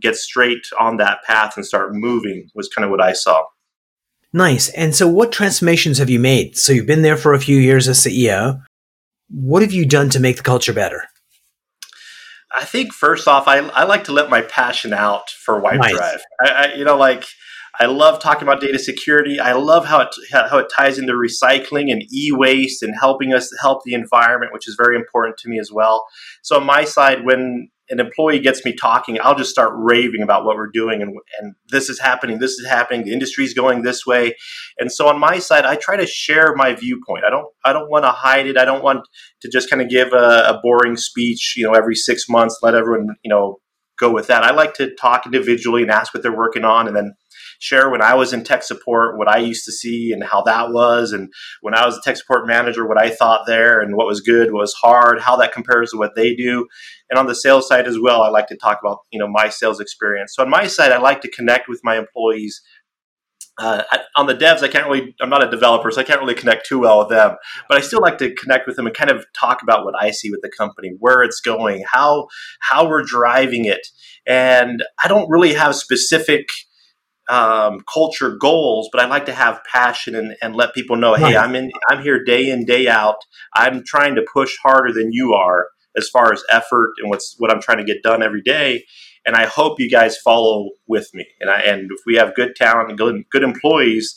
get 0.00 0.16
straight 0.16 0.66
on 0.78 0.98
that 0.98 1.22
path 1.24 1.56
and 1.56 1.64
start 1.64 1.94
moving 1.94 2.48
was 2.54 2.68
kind 2.68 2.84
of 2.84 2.90
what 2.90 3.00
I 3.00 3.12
saw. 3.12 3.42
Nice. 4.34 4.68
And 4.70 4.96
so, 4.96 5.06
what 5.06 5.30
transformations 5.30 5.98
have 5.98 6.10
you 6.10 6.18
made? 6.18 6.58
So, 6.58 6.72
you've 6.72 6.88
been 6.88 7.02
there 7.02 7.16
for 7.16 7.32
a 7.32 7.40
few 7.40 7.56
years 7.56 7.86
as 7.86 8.00
CEO. 8.00 8.60
What 9.30 9.62
have 9.62 9.72
you 9.72 9.86
done 9.86 10.10
to 10.10 10.20
make 10.20 10.36
the 10.36 10.42
culture 10.42 10.72
better? 10.72 11.04
I 12.52 12.64
think 12.64 12.92
first 12.92 13.28
off, 13.28 13.46
I, 13.46 13.58
I 13.58 13.84
like 13.84 14.04
to 14.04 14.12
let 14.12 14.30
my 14.30 14.42
passion 14.42 14.92
out 14.92 15.30
for 15.30 15.60
Wipe 15.60 15.78
nice. 15.80 15.94
Drive. 15.94 16.20
I, 16.44 16.48
I, 16.50 16.74
you 16.74 16.84
know, 16.84 16.96
like 16.96 17.24
I 17.80 17.86
love 17.86 18.20
talking 18.20 18.42
about 18.42 18.60
data 18.60 18.78
security. 18.78 19.38
I 19.38 19.52
love 19.52 19.86
how 19.86 20.00
it 20.00 20.08
how 20.32 20.58
it 20.58 20.66
ties 20.74 20.98
into 20.98 21.12
recycling 21.12 21.92
and 21.92 22.02
e-waste 22.12 22.82
and 22.82 22.94
helping 22.98 23.32
us 23.32 23.50
help 23.60 23.82
the 23.84 23.94
environment, 23.94 24.52
which 24.52 24.68
is 24.68 24.76
very 24.76 24.96
important 24.96 25.38
to 25.38 25.48
me 25.48 25.60
as 25.60 25.70
well. 25.72 26.04
So 26.42 26.56
on 26.56 26.66
my 26.66 26.84
side, 26.84 27.24
when 27.24 27.68
an 27.90 28.00
employee 28.00 28.38
gets 28.38 28.64
me 28.64 28.74
talking, 28.74 29.18
I'll 29.22 29.34
just 29.34 29.50
start 29.50 29.72
raving 29.76 30.22
about 30.22 30.44
what 30.44 30.56
we're 30.56 30.70
doing 30.72 31.02
and, 31.02 31.14
and 31.40 31.54
this 31.68 31.88
is 31.88 32.00
happening, 32.00 32.38
this 32.38 32.52
is 32.52 32.66
happening, 32.66 33.04
the 33.04 33.12
industry's 33.12 33.54
going 33.54 33.82
this 33.82 34.06
way. 34.06 34.34
And 34.78 34.90
so 34.90 35.08
on 35.08 35.18
my 35.18 35.38
side, 35.38 35.64
I 35.64 35.76
try 35.76 35.96
to 35.96 36.06
share 36.06 36.54
my 36.56 36.74
viewpoint. 36.74 37.24
I 37.24 37.30
don't 37.30 37.46
I 37.64 37.72
don't 37.72 37.90
want 37.90 38.04
to 38.04 38.10
hide 38.10 38.46
it. 38.46 38.58
I 38.58 38.64
don't 38.64 38.82
want 38.82 39.04
to 39.42 39.50
just 39.50 39.68
kind 39.68 39.82
of 39.82 39.88
give 39.88 40.12
a, 40.12 40.48
a 40.48 40.60
boring 40.62 40.96
speech, 40.96 41.54
you 41.56 41.64
know, 41.64 41.72
every 41.72 41.94
six 41.94 42.28
months, 42.28 42.58
let 42.62 42.74
everyone, 42.74 43.08
you 43.22 43.28
know, 43.28 43.58
go 43.98 44.12
with 44.12 44.26
that. 44.26 44.42
I 44.42 44.52
like 44.52 44.74
to 44.74 44.94
talk 44.94 45.26
individually 45.26 45.82
and 45.82 45.90
ask 45.90 46.12
what 46.14 46.22
they're 46.22 46.36
working 46.36 46.64
on 46.64 46.86
and 46.86 46.96
then 46.96 47.14
share 47.64 47.90
when 47.90 48.02
I 48.02 48.14
was 48.14 48.32
in 48.32 48.44
tech 48.44 48.62
support 48.62 49.18
what 49.18 49.28
I 49.28 49.38
used 49.38 49.64
to 49.64 49.72
see 49.72 50.12
and 50.12 50.22
how 50.22 50.42
that 50.42 50.72
was, 50.72 51.12
and 51.12 51.32
when 51.60 51.74
I 51.74 51.86
was 51.86 51.96
a 51.96 52.00
tech 52.02 52.16
support 52.16 52.46
manager, 52.46 52.86
what 52.86 53.00
I 53.00 53.10
thought 53.10 53.46
there 53.46 53.80
and 53.80 53.96
what 53.96 54.06
was 54.06 54.20
good, 54.20 54.52
what 54.52 54.60
was 54.60 54.74
hard, 54.74 55.20
how 55.20 55.36
that 55.36 55.52
compares 55.52 55.90
to 55.90 55.98
what 55.98 56.14
they 56.14 56.34
do. 56.34 56.66
And 57.10 57.18
on 57.18 57.26
the 57.26 57.34
sales 57.34 57.68
side 57.68 57.86
as 57.86 57.98
well, 58.00 58.22
I 58.22 58.28
like 58.28 58.48
to 58.48 58.56
talk 58.56 58.80
about 58.82 58.98
you 59.10 59.18
know 59.18 59.28
my 59.28 59.48
sales 59.48 59.80
experience. 59.80 60.34
So 60.34 60.42
on 60.42 60.50
my 60.50 60.66
side, 60.66 60.92
I 60.92 60.98
like 60.98 61.20
to 61.22 61.30
connect 61.30 61.68
with 61.68 61.80
my 61.82 61.98
employees 61.98 62.62
uh, 63.58 63.82
I, 63.90 64.00
on 64.16 64.26
the 64.26 64.34
devs, 64.34 64.62
I 64.62 64.68
can't 64.68 64.86
really, 64.88 65.14
I'm 65.20 65.30
not 65.30 65.44
a 65.44 65.50
developer, 65.50 65.90
so 65.90 66.00
I 66.00 66.04
can't 66.04 66.20
really 66.20 66.34
connect 66.34 66.66
too 66.66 66.80
well 66.80 67.00
with 67.00 67.10
them, 67.10 67.36
but 67.68 67.78
I 67.78 67.80
still 67.82 68.00
like 68.00 68.18
to 68.18 68.34
connect 68.34 68.66
with 68.66 68.76
them 68.76 68.86
and 68.86 68.94
kind 68.94 69.10
of 69.10 69.24
talk 69.32 69.62
about 69.62 69.84
what 69.84 69.94
I 69.98 70.10
see 70.10 70.30
with 70.30 70.40
the 70.42 70.50
company, 70.50 70.96
where 70.98 71.22
it's 71.22 71.40
going, 71.40 71.84
how, 71.90 72.28
how 72.60 72.88
we're 72.88 73.02
driving 73.02 73.64
it. 73.64 73.86
And 74.26 74.82
I 75.02 75.08
don't 75.08 75.30
really 75.30 75.54
have 75.54 75.76
specific, 75.76 76.48
um, 77.28 77.82
culture 77.92 78.36
goals, 78.36 78.88
but 78.92 79.00
I 79.00 79.06
like 79.06 79.26
to 79.26 79.32
have 79.32 79.62
passion 79.64 80.14
and, 80.14 80.36
and 80.42 80.54
let 80.54 80.74
people 80.74 80.96
know, 80.96 81.14
hey, 81.14 81.36
I'm 81.36 81.54
in, 81.54 81.70
I'm 81.88 82.02
here 82.02 82.22
day 82.22 82.50
in, 82.50 82.64
day 82.64 82.88
out. 82.88 83.16
I'm 83.54 83.82
trying 83.84 84.14
to 84.16 84.26
push 84.32 84.56
harder 84.62 84.92
than 84.92 85.12
you 85.12 85.32
are 85.32 85.68
as 85.96 86.08
far 86.08 86.32
as 86.32 86.42
effort 86.50 86.90
and 86.98 87.08
what's 87.08 87.36
what 87.38 87.50
I'm 87.50 87.62
trying 87.62 87.78
to 87.78 87.84
get 87.84 88.02
done 88.02 88.22
every 88.22 88.42
day 88.42 88.84
and 89.26 89.36
I 89.36 89.46
hope 89.46 89.80
you 89.80 89.90
guys 89.90 90.16
follow 90.18 90.70
with 90.86 91.08
me. 91.14 91.26
And 91.40 91.50
I 91.50 91.60
and 91.60 91.90
if 91.90 92.00
we 92.06 92.16
have 92.16 92.34
good 92.34 92.54
talent 92.56 92.90
and 92.90 92.98
good, 92.98 93.24
good 93.30 93.42
employees, 93.42 94.14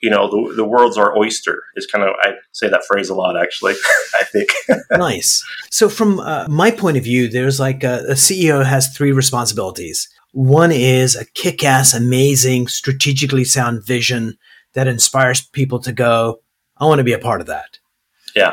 you 0.00 0.10
know, 0.10 0.28
the, 0.28 0.54
the 0.54 0.64
world's 0.64 0.96
our 0.96 1.16
oyster 1.16 1.62
is 1.76 1.86
kind 1.86 2.04
of 2.04 2.14
I 2.22 2.32
say 2.52 2.68
that 2.68 2.84
phrase 2.86 3.10
a 3.10 3.14
lot 3.14 3.40
actually. 3.40 3.74
I 4.20 4.24
think 4.24 4.50
nice. 4.92 5.44
So 5.70 5.88
from 5.88 6.20
uh, 6.20 6.46
my 6.48 6.70
point 6.70 6.96
of 6.96 7.04
view, 7.04 7.28
there's 7.28 7.60
like 7.60 7.84
a, 7.84 8.04
a 8.08 8.14
CEO 8.14 8.64
has 8.64 8.88
three 8.96 9.12
responsibilities. 9.12 10.08
One 10.38 10.70
is 10.70 11.16
a 11.16 11.24
kick-ass, 11.24 11.94
amazing, 11.94 12.68
strategically 12.68 13.42
sound 13.42 13.84
vision 13.84 14.38
that 14.74 14.86
inspires 14.86 15.40
people 15.40 15.80
to 15.80 15.90
go, 15.90 16.38
I 16.76 16.84
want 16.84 17.00
to 17.00 17.04
be 17.04 17.12
a 17.12 17.18
part 17.18 17.40
of 17.40 17.48
that. 17.48 17.80
Yeah. 18.36 18.52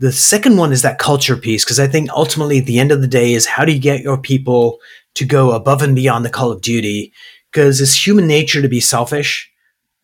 The 0.00 0.12
second 0.12 0.58
one 0.58 0.70
is 0.70 0.82
that 0.82 0.98
culture 0.98 1.34
piece, 1.34 1.64
because 1.64 1.80
I 1.80 1.86
think 1.86 2.10
ultimately 2.10 2.58
at 2.58 2.66
the 2.66 2.78
end 2.78 2.92
of 2.92 3.00
the 3.00 3.06
day 3.06 3.32
is 3.32 3.46
how 3.46 3.64
do 3.64 3.72
you 3.72 3.78
get 3.80 4.02
your 4.02 4.18
people 4.18 4.80
to 5.14 5.24
go 5.24 5.52
above 5.52 5.80
and 5.80 5.96
beyond 5.96 6.26
the 6.26 6.30
call 6.30 6.52
of 6.52 6.60
duty? 6.60 7.14
Because 7.50 7.80
it's 7.80 8.06
human 8.06 8.26
nature 8.26 8.60
to 8.60 8.68
be 8.68 8.80
selfish. 8.80 9.50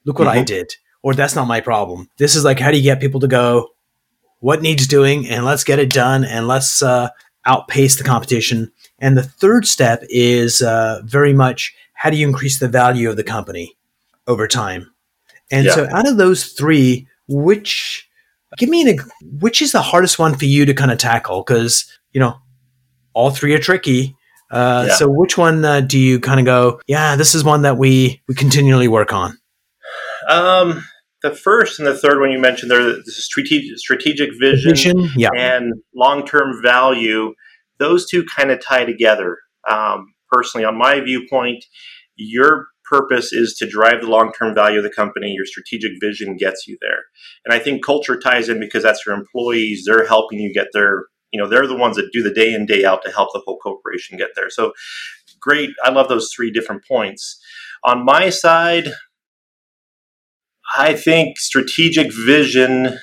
Look 0.07 0.18
what 0.18 0.26
mm-hmm. 0.26 0.38
I 0.38 0.42
did. 0.42 0.73
Or 1.02 1.12
that's 1.12 1.35
not 1.35 1.47
my 1.47 1.61
problem. 1.61 2.09
This 2.16 2.35
is 2.35 2.45
like, 2.45 2.59
how 2.59 2.71
do 2.71 2.78
you 2.78 2.83
get 2.83 2.99
people 2.99 3.21
to 3.21 3.28
go, 3.28 3.68
what 4.38 4.62
needs 4.62 4.87
doing, 4.87 5.28
and 5.28 5.45
let's 5.45 5.64
get 5.64 5.80
it 5.80 5.90
done, 5.90 6.25
and 6.25 6.49
let's 6.49 6.83
uh, 6.83 7.11
outpace 7.45 7.97
the 7.97 8.04
competition. 8.04 8.73
And 8.99 9.17
the 9.17 9.23
third 9.23 9.67
step 9.67 10.02
is 10.09 10.62
uh, 10.62 11.02
very 11.05 11.33
much 11.33 11.75
how 11.93 12.11
do 12.11 12.17
you 12.17 12.26
increase 12.26 12.59
the 12.59 12.69
value 12.69 13.09
of 13.11 13.17
the 13.17 13.25
company 13.25 13.76
over 14.26 14.49
time? 14.49 14.93
And 15.50 15.67
yeah. 15.67 15.75
so, 15.75 15.88
out 15.90 16.07
of 16.07 16.17
those 16.17 16.52
three, 16.52 17.07
which 17.26 18.09
Give 18.57 18.69
me 18.69 18.88
an 18.88 18.99
which 19.40 19.61
is 19.61 19.73
the 19.73 19.83
hardest 19.83 20.19
one 20.19 20.35
for 20.35 20.47
you 20.47 20.64
to 20.64 20.73
kind 20.73 20.90
of 20.90 20.97
tackle 20.97 21.43
because 21.43 21.87
you 22.12 22.21
know 22.21 22.37
all 23.12 23.31
three 23.31 23.55
are 23.55 23.59
tricky. 23.59 24.17
Uh, 24.50 24.87
yeah. 24.88 24.95
So 24.95 25.09
which 25.11 25.37
one 25.37 25.62
uh, 25.64 25.83
do 25.83 25.99
you 25.99 26.19
kind 26.19 26.40
of 26.40 26.47
go? 26.47 26.81
Yeah, 26.87 27.17
this 27.17 27.35
is 27.35 27.45
one 27.45 27.62
that 27.62 27.76
we 27.76 28.23
we 28.26 28.35
continually 28.35 28.88
work 28.88 29.12
on. 29.12 29.37
Um, 30.28 30.87
the 31.23 31.35
first 31.35 31.78
and 31.78 31.87
the 31.87 31.97
third 31.97 32.21
one 32.21 32.31
you 32.31 32.38
mentioned 32.38 32.71
there, 32.71 32.83
the 32.83 33.02
strategic 33.07 33.76
strategic 33.78 34.31
vision, 34.40 34.71
vision 34.71 35.11
yeah. 35.14 35.28
and 35.37 35.75
long 35.95 36.25
term 36.25 36.62
value. 36.62 37.35
Those 37.78 38.06
two 38.06 38.25
kind 38.25 38.50
of 38.50 38.61
tie 38.64 38.85
together. 38.85 39.38
Um, 39.68 40.14
personally, 40.30 40.64
on 40.64 40.78
my 40.78 41.00
viewpoint, 41.00 41.64
your 42.16 42.66
purpose 42.88 43.32
is 43.32 43.54
to 43.58 43.68
drive 43.68 44.00
the 44.00 44.08
long 44.08 44.32
term 44.32 44.54
value 44.54 44.78
of 44.78 44.85
the 44.85 44.90
company. 44.90 45.32
Your 45.32 45.47
strategic 45.47 45.92
vision 46.00 46.37
gets 46.37 46.66
you 46.66 46.78
there. 46.80 47.04
And 47.44 47.54
I 47.54 47.58
think 47.58 47.85
culture 47.85 48.18
ties 48.18 48.49
in 48.49 48.61
because 48.61 48.82
that's 48.82 49.04
your 49.06 49.14
employees. 49.14 49.85
They're 49.87 50.06
helping 50.06 50.40
you 50.40 50.52
get 50.52 50.68
there. 50.73 51.06
You 51.32 51.40
know, 51.40 51.49
they're 51.49 51.66
the 51.66 51.76
ones 51.76 51.97
that 51.97 52.11
do 52.12 52.23
the 52.23 52.32
day 52.32 52.54
in, 52.54 52.66
day 52.66 52.85
out 52.85 53.02
to 53.04 53.11
help 53.11 53.30
the 53.32 53.42
whole 53.44 53.58
corporation 53.58 54.16
get 54.16 54.30
there. 54.35 54.49
So 54.49 54.73
great. 55.40 55.70
I 55.85 55.90
love 55.90 56.08
those 56.08 56.30
three 56.35 56.50
different 56.50 56.82
points. 56.87 57.38
On 57.85 58.04
my 58.04 58.30
side, 58.30 58.88
I 60.76 60.94
think 60.94 61.38
strategic 61.38 62.12
vision 62.12 62.99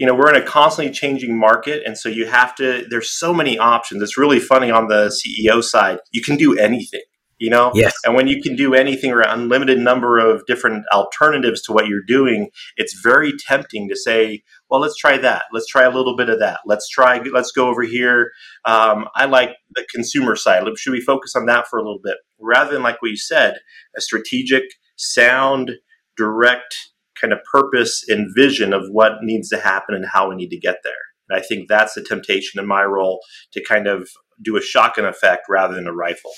you 0.00 0.06
know 0.06 0.14
we're 0.14 0.34
in 0.34 0.42
a 0.42 0.44
constantly 0.44 0.92
changing 0.92 1.38
market 1.38 1.82
and 1.84 1.96
so 1.96 2.08
you 2.08 2.26
have 2.26 2.54
to 2.56 2.86
there's 2.90 3.10
so 3.10 3.32
many 3.32 3.58
options. 3.58 4.02
It's 4.02 4.18
really 4.18 4.40
funny 4.40 4.70
on 4.70 4.88
the 4.88 5.14
ceo 5.14 5.62
side 5.62 5.98
you 6.10 6.22
can 6.22 6.36
do 6.36 6.58
anything 6.58 7.02
you 7.38 7.48
know? 7.48 7.70
Yes. 7.74 7.94
and 8.04 8.14
when 8.14 8.26
you 8.26 8.42
can 8.42 8.54
do 8.54 8.74
anything 8.74 9.12
or 9.12 9.20
unlimited 9.20 9.78
number 9.78 10.18
of 10.18 10.44
different 10.46 10.84
alternatives 10.92 11.62
to 11.62 11.72
what 11.72 11.86
you're 11.86 12.04
doing 12.06 12.50
it's 12.76 12.98
very 13.00 13.32
tempting 13.46 13.88
to 13.88 13.96
say 13.96 14.42
well 14.70 14.80
let's 14.80 14.96
try 14.96 15.18
that. 15.18 15.44
Let's 15.52 15.66
try 15.66 15.82
a 15.82 15.90
little 15.90 16.16
bit 16.16 16.30
of 16.30 16.38
that. 16.38 16.60
Let's 16.64 16.88
try 16.88 17.20
let's 17.32 17.52
go 17.52 17.68
over 17.68 17.82
here. 17.82 18.30
Um, 18.64 19.08
i 19.16 19.24
like 19.26 19.56
the 19.74 19.84
consumer 19.92 20.36
side. 20.36 20.62
Should 20.78 20.92
we 20.92 21.00
focus 21.00 21.34
on 21.34 21.46
that 21.46 21.66
for 21.68 21.78
a 21.78 21.82
little 21.82 22.00
bit? 22.02 22.16
Rather 22.38 22.72
than 22.72 22.82
like 22.82 23.02
what 23.02 23.10
you 23.10 23.16
said 23.16 23.58
a 23.96 24.00
strategic 24.00 24.62
sound 24.96 25.72
direct 26.16 26.76
kind 27.20 27.32
of 27.32 27.38
purpose 27.50 28.04
and 28.08 28.30
vision 28.34 28.72
of 28.72 28.82
what 28.90 29.12
needs 29.22 29.48
to 29.48 29.58
happen 29.58 29.94
and 29.94 30.06
how 30.12 30.28
we 30.28 30.36
need 30.36 30.50
to 30.50 30.58
get 30.58 30.76
there 30.84 30.92
and 31.28 31.38
i 31.38 31.42
think 31.42 31.68
that's 31.68 31.94
the 31.94 32.02
temptation 32.02 32.60
in 32.60 32.66
my 32.66 32.82
role 32.82 33.20
to 33.52 33.62
kind 33.62 33.86
of 33.86 34.08
do 34.42 34.56
a 34.56 34.62
shotgun 34.62 35.04
effect 35.04 35.42
rather 35.48 35.74
than 35.74 35.86
a 35.86 35.92
rifle 35.92 36.32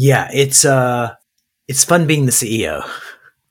yeah, 0.00 0.30
it's 0.32 0.64
uh 0.64 1.16
it's 1.66 1.82
fun 1.82 2.06
being 2.06 2.26
the 2.26 2.30
CEO. 2.30 2.88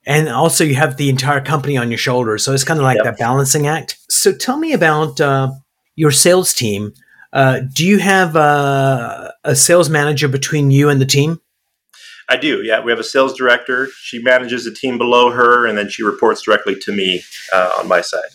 And 0.06 0.30
also 0.30 0.64
you 0.64 0.76
have 0.76 0.96
the 0.96 1.10
entire 1.10 1.42
company 1.42 1.76
on 1.76 1.92
your 1.92 1.98
shoulders. 1.98 2.42
So 2.42 2.54
it's 2.54 2.64
kind 2.64 2.80
of 2.80 2.86
like 2.86 2.96
yep. 2.96 3.04
that 3.04 3.18
balancing 3.20 3.68
act. 3.68 3.98
So 4.10 4.32
tell 4.34 4.56
me 4.56 4.72
about 4.72 5.20
uh, 5.20 5.52
your 5.98 6.12
sales 6.12 6.54
team. 6.54 6.94
Uh, 7.34 7.60
do 7.74 7.86
you 7.86 8.00
have 8.00 8.38
uh, 8.38 9.32
a 9.44 9.58
sales 9.58 9.90
manager 9.90 10.30
between 10.30 10.72
you 10.72 10.88
and 10.88 11.02
the 11.02 11.06
team? 11.06 11.42
I 12.30 12.38
do. 12.38 12.62
Yeah, 12.64 12.82
we 12.82 12.92
have 12.92 13.00
a 13.00 13.04
sales 13.04 13.38
director. 13.38 13.88
She 14.02 14.20
manages 14.20 14.66
a 14.66 14.74
team 14.74 14.98
below 14.98 15.32
her, 15.32 15.66
and 15.66 15.78
then 15.78 15.90
she 15.90 16.04
reports 16.04 16.42
directly 16.42 16.76
to 16.80 16.92
me 16.92 17.24
uh, 17.54 17.72
on 17.80 17.88
my 17.88 18.02
side. 18.02 18.30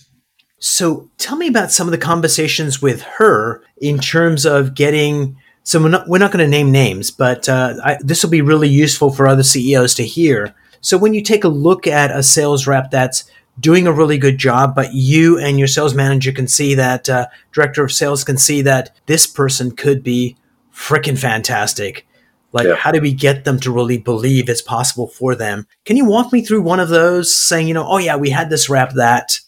So, 0.59 1.11
tell 1.19 1.37
me 1.37 1.49
about 1.49 1.73
some 1.73 1.89
of 1.89 1.93
the 1.93 1.99
conversations 1.99 2.81
with 2.81 3.03
her 3.03 3.63
in 3.81 3.99
terms 3.99 4.47
of 4.47 4.75
getting 4.75 5.37
so 5.65 5.81
we're 5.81 5.89
not, 5.89 6.09
not 6.09 6.33
going 6.33 6.45
to 6.45 6.49
name 6.49 6.73
names, 6.73 7.11
but 7.11 7.49
uh, 7.49 7.97
this 8.01 8.23
will 8.23 8.31
be 8.31 8.43
really 8.43 8.69
useful 8.69 9.11
for 9.11 9.27
other 9.29 9.45
CEOs 9.45 9.95
to 9.95 10.05
hear. 10.05 10.55
So 10.81 10.99
when 10.99 11.15
you 11.15 11.23
take 11.23 11.45
a 11.45 11.49
look 11.49 11.87
at 11.87 12.11
a 12.11 12.23
sales 12.23 12.67
rep 12.67 12.91
that's 12.91 13.25
doing 13.61 13.87
a 13.87 13.93
really 13.93 14.19
good 14.19 14.39
job, 14.39 14.75
but 14.75 14.93
you 14.93 15.39
and 15.39 15.59
your 15.59 15.69
sales 15.69 15.95
manager 15.95 16.33
can 16.33 16.49
see 16.49 16.75
that, 16.75 17.09
uh, 17.09 17.29
director 17.53 17.85
of 17.85 17.93
sales 17.93 18.25
can 18.25 18.39
see 18.39 18.63
that 18.63 18.91
this 19.07 19.27
person 19.27 19.71
could 19.71 20.03
be 20.03 20.37
freaking 20.75 21.19
fantastic. 21.19 22.07
Like, 22.53 22.67
yeah. 22.67 22.75
how 22.75 22.93
do 22.93 23.01
we 23.01 23.13
get 23.13 23.45
them 23.45 23.59
to 23.61 23.73
really 23.73 23.99
believe 23.99 24.49
it's 24.49 24.63
possible 24.63 25.09
for 25.09 25.35
them? 25.35 25.67
Can 25.85 25.97
you 25.97 26.05
walk 26.05 26.33
me 26.33 26.43
through 26.43 26.63
one 26.63 26.81
of 26.81 26.89
those 26.89 27.35
saying, 27.35 27.67
you 27.67 27.75
know, 27.75 27.87
oh 27.87 27.99
yeah, 27.99 28.17
we 28.17 28.31
had 28.31 28.51
this 28.51 28.69
rep 28.69 28.93
that? 28.93 29.39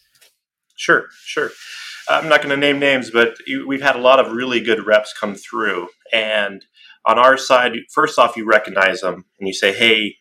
Sure, 0.77 1.07
sure. 1.23 1.51
I'm 2.09 2.29
not 2.29 2.43
going 2.43 2.51
to 2.51 2.57
name 2.57 2.79
names, 2.79 3.11
but 3.11 3.37
we've 3.67 3.83
had 3.83 3.97
a 3.97 4.01
lot 4.01 4.21
of 4.21 4.33
really 4.33 4.61
good 4.61 4.87
reps 4.87 5.15
come 5.19 5.35
through. 5.35 5.89
And 6.13 6.65
on 7.07 7.19
our 7.19 7.37
side, 7.37 7.73
first 7.93 8.19
off, 8.19 8.37
you 8.37 8.47
recognize 8.47 9.01
them 9.01 9.25
and 9.39 9.47
you 9.47 9.55
say, 9.55 9.73
hey, 9.73 10.17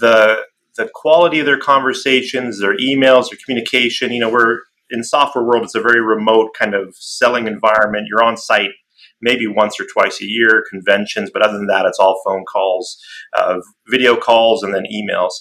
the 0.00 0.42
the 0.76 0.90
quality 0.92 1.38
of 1.38 1.46
their 1.46 1.58
conversations, 1.58 2.60
their 2.60 2.76
emails, 2.76 3.30
their 3.30 3.38
communication, 3.44 4.12
you 4.12 4.18
know, 4.18 4.30
we're 4.30 4.58
in 4.90 5.04
software 5.04 5.44
world, 5.44 5.62
it's 5.62 5.76
a 5.76 5.80
very 5.80 6.00
remote 6.00 6.50
kind 6.58 6.74
of 6.74 6.94
selling 6.96 7.46
environment. 7.46 8.08
You're 8.08 8.24
on 8.24 8.36
site 8.36 8.72
maybe 9.24 9.46
once 9.46 9.80
or 9.80 9.86
twice 9.92 10.20
a 10.20 10.26
year, 10.26 10.64
conventions, 10.70 11.30
but 11.32 11.42
other 11.42 11.56
than 11.56 11.66
that, 11.66 11.86
it's 11.86 11.98
all 11.98 12.20
phone 12.24 12.44
calls, 12.44 12.96
uh, 13.36 13.58
video 13.88 14.14
calls, 14.16 14.62
and 14.62 14.74
then 14.74 14.84
emails. 14.84 15.32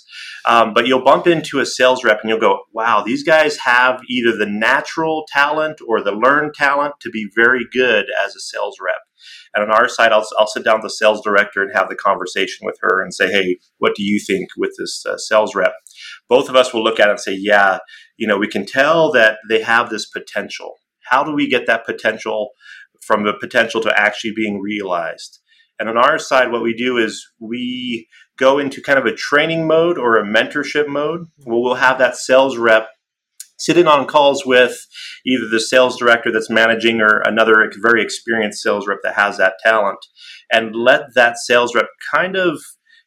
Um, 0.46 0.74
but 0.74 0.88
you'll 0.88 1.04
bump 1.04 1.28
into 1.28 1.60
a 1.60 1.66
sales 1.66 2.04
rep 2.04 2.22
and 2.22 2.30
you'll 2.30 2.40
go, 2.40 2.62
wow, 2.74 3.04
these 3.06 3.24
guys 3.24 3.58
have 3.58 4.02
either 4.10 4.36
the 4.36 4.50
natural 4.50 5.26
talent 5.28 5.80
or 5.88 6.02
the 6.02 6.12
learned 6.12 6.54
talent 6.56 6.96
to 7.02 7.10
be 7.10 7.30
very 7.36 7.66
good 7.72 8.06
as 8.26 8.36
a 8.36 8.40
sales 8.40 8.78
rep. 8.82 9.02
And 9.54 9.64
on 9.64 9.72
our 9.72 9.88
side, 9.88 10.12
I'll, 10.12 10.26
I'll 10.38 10.48
sit 10.48 10.64
down 10.64 10.78
with 10.78 10.84
the 10.84 10.90
sales 10.90 11.22
director 11.22 11.62
and 11.62 11.72
have 11.76 11.90
the 11.90 11.96
conversation 11.96 12.66
with 12.66 12.78
her 12.82 13.02
and 13.02 13.14
say, 13.14 13.32
hey, 13.32 13.58
what 13.78 13.96
do 13.96 14.04
you 14.04 14.20
think 14.20 14.50
with 14.58 14.72
this 14.78 15.06
uh, 15.06 15.18
sales 15.18 15.54
rep? 15.56 15.74
Both 16.28 16.50
of 16.50 16.56
us 16.56 16.74
will 16.74 16.84
look 16.84 17.00
at 17.00 17.08
it 17.08 17.12
and 17.12 17.20
say, 17.20 17.38
yeah, 17.40 17.80
you 18.18 18.28
know, 18.28 18.38
we 18.38 18.48
can 18.48 18.66
tell 18.66 19.12
that 19.12 19.38
they 19.50 19.62
have 19.62 19.90
this 19.90 20.08
potential. 20.08 20.76
How 21.06 21.24
do 21.24 21.32
we 21.32 21.48
get 21.48 21.68
that 21.68 21.86
potential 21.86 22.52
from 23.06 23.24
the 23.24 23.34
potential 23.34 23.82
to 23.82 24.00
actually 24.00 24.34
being 24.36 24.60
realized. 24.60 25.40
And 25.80 25.90
on 25.90 25.98
our 25.98 26.20
side, 26.20 26.52
what 26.52 26.62
we 26.62 26.74
do 26.74 26.98
is 26.98 27.26
we 27.40 28.08
go 28.38 28.60
into 28.60 28.82
kind 28.82 29.00
of 29.00 29.06
a 29.06 29.16
training 29.16 29.68
mode 29.68 29.98
or 29.98 30.18
a 30.18 30.26
mentorship 30.26 30.88
mode 30.88 31.22
mm-hmm. 31.22 31.52
where 31.52 31.60
we'll 31.60 31.76
have 31.76 31.98
that 32.00 32.16
sales 32.16 32.58
rep 32.58 32.88
sit 33.58 33.78
in 33.78 33.88
on 33.88 34.06
calls 34.06 34.46
with 34.46 34.86
either 35.26 35.48
the 35.48 35.60
sales 35.60 35.98
director 35.98 36.32
that's 36.32 36.50
managing 36.50 37.00
or 37.00 37.22
another 37.22 37.72
very 37.82 38.04
experienced 38.04 38.62
sales 38.62 38.88
rep 38.88 38.98
that 39.04 39.16
has 39.16 39.38
that 39.38 39.54
talent 39.64 40.00
and 40.52 40.76
let 40.76 41.02
that 41.16 41.38
sales 41.38 41.74
rep 41.74 41.88
kind 42.14 42.36
of 42.36 42.60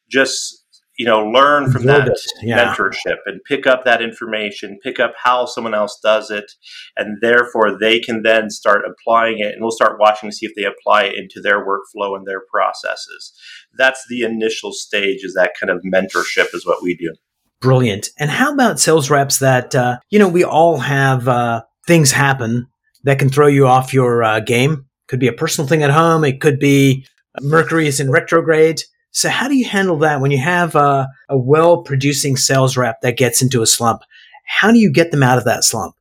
just 0.09 0.65
you 0.97 1.05
know 1.05 1.23
learn 1.23 1.71
from 1.71 1.85
that 1.85 2.09
yeah. 2.41 2.73
mentorship 2.73 3.17
and 3.25 3.41
pick 3.45 3.67
up 3.67 3.85
that 3.85 4.01
information 4.01 4.79
pick 4.83 4.99
up 4.99 5.13
how 5.23 5.45
someone 5.45 5.73
else 5.73 5.99
does 6.03 6.31
it 6.31 6.51
and 6.95 7.17
therefore 7.21 7.77
they 7.79 7.99
can 7.99 8.23
then 8.23 8.49
start 8.49 8.83
applying 8.85 9.39
it 9.39 9.53
and 9.53 9.61
we'll 9.61 9.71
start 9.71 9.99
watching 9.99 10.29
to 10.29 10.35
see 10.35 10.45
if 10.45 10.53
they 10.55 10.63
apply 10.63 11.03
it 11.03 11.15
into 11.17 11.41
their 11.41 11.65
workflow 11.65 12.15
and 12.15 12.25
their 12.25 12.41
processes. 12.51 13.33
That's 13.77 14.03
the 14.09 14.21
initial 14.23 14.73
stage 14.73 15.23
is 15.23 15.33
that 15.33 15.53
kind 15.59 15.69
of 15.69 15.81
mentorship 15.83 16.53
is 16.53 16.65
what 16.65 16.83
we 16.83 16.95
do. 16.95 17.13
Brilliant. 17.59 18.09
And 18.19 18.29
how 18.29 18.53
about 18.53 18.79
sales 18.79 19.09
reps 19.09 19.39
that 19.39 19.73
uh, 19.75 19.97
you 20.09 20.19
know 20.19 20.27
we 20.27 20.43
all 20.43 20.77
have 20.77 21.27
uh, 21.27 21.63
things 21.85 22.11
happen 22.11 22.67
that 23.03 23.19
can 23.19 23.29
throw 23.29 23.47
you 23.47 23.67
off 23.67 23.93
your 23.93 24.23
uh, 24.23 24.39
game? 24.39 24.85
Could 25.07 25.19
be 25.19 25.27
a 25.27 25.33
personal 25.33 25.67
thing 25.67 25.83
at 25.83 25.89
home. 25.89 26.23
It 26.23 26.41
could 26.41 26.59
be 26.59 27.05
mercury 27.41 27.87
is 27.87 27.99
in 27.99 28.11
retrograde 28.11 28.81
so 29.17 29.29
how 29.29 29.47
do 29.47 29.55
you 29.55 29.65
handle 29.65 29.97
that 29.97 30.21
when 30.21 30.29
you 30.29 30.37
have 30.37 30.75
a, 30.75 31.09
a 31.27 31.35
well 31.35 31.81
producing 31.81 32.37
sales 32.37 32.77
rep 32.77 33.01
that 33.01 33.17
gets 33.17 33.41
into 33.41 33.63
a 33.63 33.65
slump? 33.65 34.03
How 34.45 34.71
do 34.71 34.77
you 34.77 34.93
get 34.93 35.09
them 35.09 35.23
out 35.23 35.39
of 35.39 35.45
that 35.45 35.63
slump? 35.63 35.95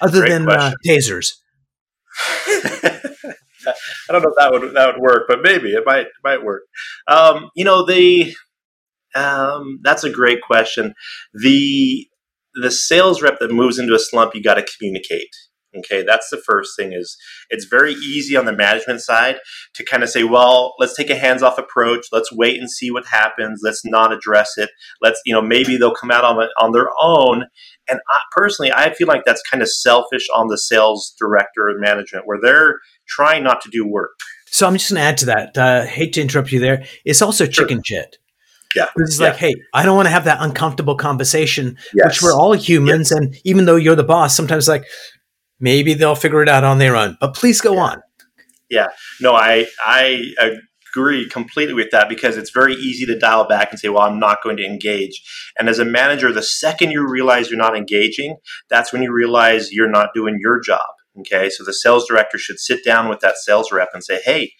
Other 0.00 0.20
Great 0.20 0.30
than 0.30 0.48
uh, 0.48 0.72
tasers. 0.86 1.32
I 2.46 2.92
don't 4.08 4.22
know 4.22 4.30
if 4.30 4.36
that 4.38 4.52
would 4.52 4.74
that 4.74 4.94
would 4.94 5.02
work, 5.02 5.26
but 5.28 5.42
maybe 5.42 5.74
it 5.74 5.82
might 5.84 6.06
might 6.24 6.42
work. 6.42 6.62
Um, 7.08 7.50
you 7.54 7.66
know, 7.66 7.84
the 7.84 8.34
um, 9.14 9.80
that's 9.82 10.02
a 10.02 10.08
great 10.08 10.40
question. 10.40 10.94
The 11.34 12.08
the 12.54 12.70
sales 12.70 13.20
rep 13.20 13.38
that 13.40 13.52
moves 13.52 13.78
into 13.78 13.94
a 13.94 13.98
slump, 13.98 14.34
you 14.34 14.42
got 14.42 14.54
to 14.54 14.64
communicate. 14.78 15.28
Okay, 15.78 16.02
that's 16.02 16.30
the 16.30 16.40
first 16.46 16.76
thing 16.76 16.92
is 16.92 17.16
it's 17.50 17.66
very 17.66 17.92
easy 17.92 18.36
on 18.36 18.44
the 18.44 18.52
management 18.52 19.00
side 19.00 19.38
to 19.74 19.84
kind 19.84 20.02
of 20.02 20.08
say, 20.08 20.24
well, 20.24 20.74
let's 20.78 20.94
take 20.94 21.10
a 21.10 21.16
hands-off 21.16 21.58
approach. 21.58 22.06
Let's 22.12 22.32
wait 22.32 22.58
and 22.58 22.70
see 22.70 22.90
what 22.90 23.06
happens. 23.06 23.60
Let's 23.62 23.84
not 23.84 24.12
address 24.12 24.52
it. 24.56 24.70
Let's, 25.02 25.20
you 25.26 25.34
know, 25.34 25.42
maybe 25.42 25.76
they'll 25.76 25.94
come 25.94 26.10
out 26.10 26.24
on, 26.24 26.48
on 26.60 26.72
their 26.72 26.88
own. 27.00 27.44
And 27.88 28.00
I, 28.08 28.18
personally, 28.32 28.72
I 28.72 28.94
feel 28.94 29.06
like 29.06 29.24
that's 29.24 29.42
kind 29.50 29.62
of 29.62 29.68
selfish 29.68 30.26
on 30.34 30.48
the 30.48 30.58
sales 30.58 31.14
director 31.18 31.68
and 31.68 31.80
management 31.80 32.26
where 32.26 32.38
they're 32.40 32.80
trying 33.08 33.44
not 33.44 33.60
to 33.62 33.70
do 33.70 33.86
work. 33.86 34.12
So 34.46 34.66
I'm 34.66 34.74
just 34.74 34.90
going 34.90 35.00
to 35.00 35.06
add 35.06 35.18
to 35.18 35.26
that. 35.26 35.58
Uh, 35.58 35.84
hate 35.84 36.14
to 36.14 36.22
interrupt 36.22 36.52
you 36.52 36.60
there. 36.60 36.84
It's 37.04 37.22
also 37.22 37.44
sure. 37.44 37.66
chicken 37.66 37.82
shit. 37.84 38.16
Yeah. 38.74 38.86
It's 38.96 39.18
yeah. 39.18 39.28
like, 39.28 39.36
hey, 39.36 39.54
I 39.72 39.84
don't 39.84 39.96
want 39.96 40.06
to 40.06 40.10
have 40.10 40.24
that 40.24 40.38
uncomfortable 40.40 40.96
conversation, 40.96 41.78
yes. 41.94 42.06
which 42.06 42.22
we're 42.22 42.34
all 42.34 42.52
humans. 42.52 43.10
Yes. 43.10 43.18
And 43.18 43.36
even 43.44 43.64
though 43.64 43.76
you're 43.76 43.94
the 43.94 44.04
boss, 44.04 44.36
sometimes 44.36 44.68
like, 44.68 44.84
maybe 45.60 45.94
they'll 45.94 46.14
figure 46.14 46.42
it 46.42 46.48
out 46.48 46.64
on 46.64 46.78
their 46.78 46.96
own. 46.96 47.16
But 47.20 47.34
please 47.34 47.60
go 47.60 47.74
yeah. 47.74 47.80
on. 47.80 48.02
Yeah. 48.68 48.88
No, 49.20 49.34
I 49.34 49.66
I 49.84 50.32
agree 50.96 51.28
completely 51.28 51.74
with 51.74 51.90
that 51.90 52.08
because 52.08 52.36
it's 52.36 52.50
very 52.50 52.74
easy 52.74 53.04
to 53.06 53.18
dial 53.18 53.46
back 53.46 53.70
and 53.70 53.78
say, 53.78 53.88
well, 53.88 54.02
I'm 54.02 54.18
not 54.18 54.42
going 54.42 54.56
to 54.56 54.64
engage. 54.64 55.22
And 55.58 55.68
as 55.68 55.78
a 55.78 55.84
manager, 55.84 56.32
the 56.32 56.42
second 56.42 56.90
you 56.90 57.06
realize 57.06 57.50
you're 57.50 57.58
not 57.58 57.76
engaging, 57.76 58.36
that's 58.70 58.92
when 58.92 59.02
you 59.02 59.12
realize 59.12 59.72
you're 59.72 59.90
not 59.90 60.10
doing 60.14 60.38
your 60.40 60.60
job. 60.60 60.86
Okay. 61.20 61.50
So 61.50 61.64
the 61.64 61.72
sales 61.72 62.06
director 62.08 62.38
should 62.38 62.58
sit 62.58 62.84
down 62.84 63.08
with 63.08 63.20
that 63.20 63.36
sales 63.36 63.70
rep 63.70 63.90
and 63.92 64.02
say, 64.02 64.20
hey, 64.24 64.52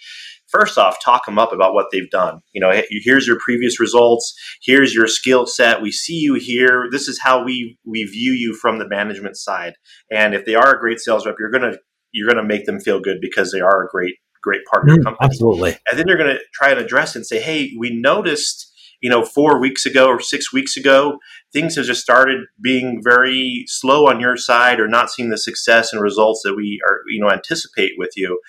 first 0.49 0.79
off, 0.79 0.97
talk 1.05 1.26
them 1.26 1.38
up 1.38 1.53
about 1.53 1.75
what 1.75 1.87
they've 1.93 2.11
done. 2.11 2.41
You 2.53 2.61
know, 2.61 2.73
here's 2.91 3.26
your 3.26 3.38
previous 3.45 3.81
results. 3.81 4.35
Here's 4.62 4.95
your 4.95 5.07
skill 5.07 5.47
set. 5.47 5.83
We 5.83 5.93
see 5.93 6.19
you 6.19 6.35
here. 6.35 6.88
This 6.91 7.09
is 7.09 7.21
how 7.23 7.45
we 7.45 7.79
we 7.85 8.05
view 8.05 8.33
you 8.33 8.55
from 8.55 8.79
the 8.79 8.88
management 8.88 9.37
side. 9.37 9.75
And 10.11 10.35
if 10.35 10.45
they 10.45 10.55
are 10.55 10.76
a 10.76 10.81
great 10.81 11.00
sales 11.00 11.26
rep, 11.26 11.37
you're 11.38 11.50
gonna 11.50 11.76
you're 12.12 12.29
gonna 12.29 12.47
make 12.47 12.67
them 12.67 12.81
feel 12.81 13.00
good 13.00 13.19
because 13.21 13.53
they 13.53 13.61
are 13.61 13.85
a 13.85 13.88
great 13.88 14.15
great 14.43 14.62
part 14.71 14.85
of 14.85 14.88
your 14.88 14.99
mm, 14.99 15.05
company. 15.05 15.26
Absolutely. 15.26 15.76
And 15.91 15.99
then 15.99 16.07
you're 16.09 16.19
gonna 16.19 16.38
try 16.55 16.71
and 16.71 16.81
address 16.81 17.17
and 17.17 17.26
say, 17.26 17.41
hey, 17.41 17.73
we 17.79 17.91
noticed. 17.91 18.73
You 19.03 19.11
know, 19.11 19.26
four 19.26 19.61
weeks 19.61 19.85
ago 19.85 20.09
or 20.09 20.21
six 20.21 20.55
weeks 20.55 20.75
ago, 20.75 21.19
things 21.53 21.76
have 21.76 21.85
just 21.85 22.00
started 22.00 22.47
being 22.61 23.03
very 23.05 23.65
slow 23.67 24.09
on 24.09 24.21
your 24.21 24.38
side, 24.38 24.81
or 24.81 24.88
not 24.88 25.11
seeing 25.11 25.29
the 25.29 25.37
success 25.37 25.93
and 25.93 26.00
results 26.00 26.41
that 26.45 26.55
we 26.57 26.81
are, 26.88 27.00
you 27.07 27.21
know, 27.21 27.31
anticipate 27.31 27.93
with 27.99 28.12
you 28.17 28.41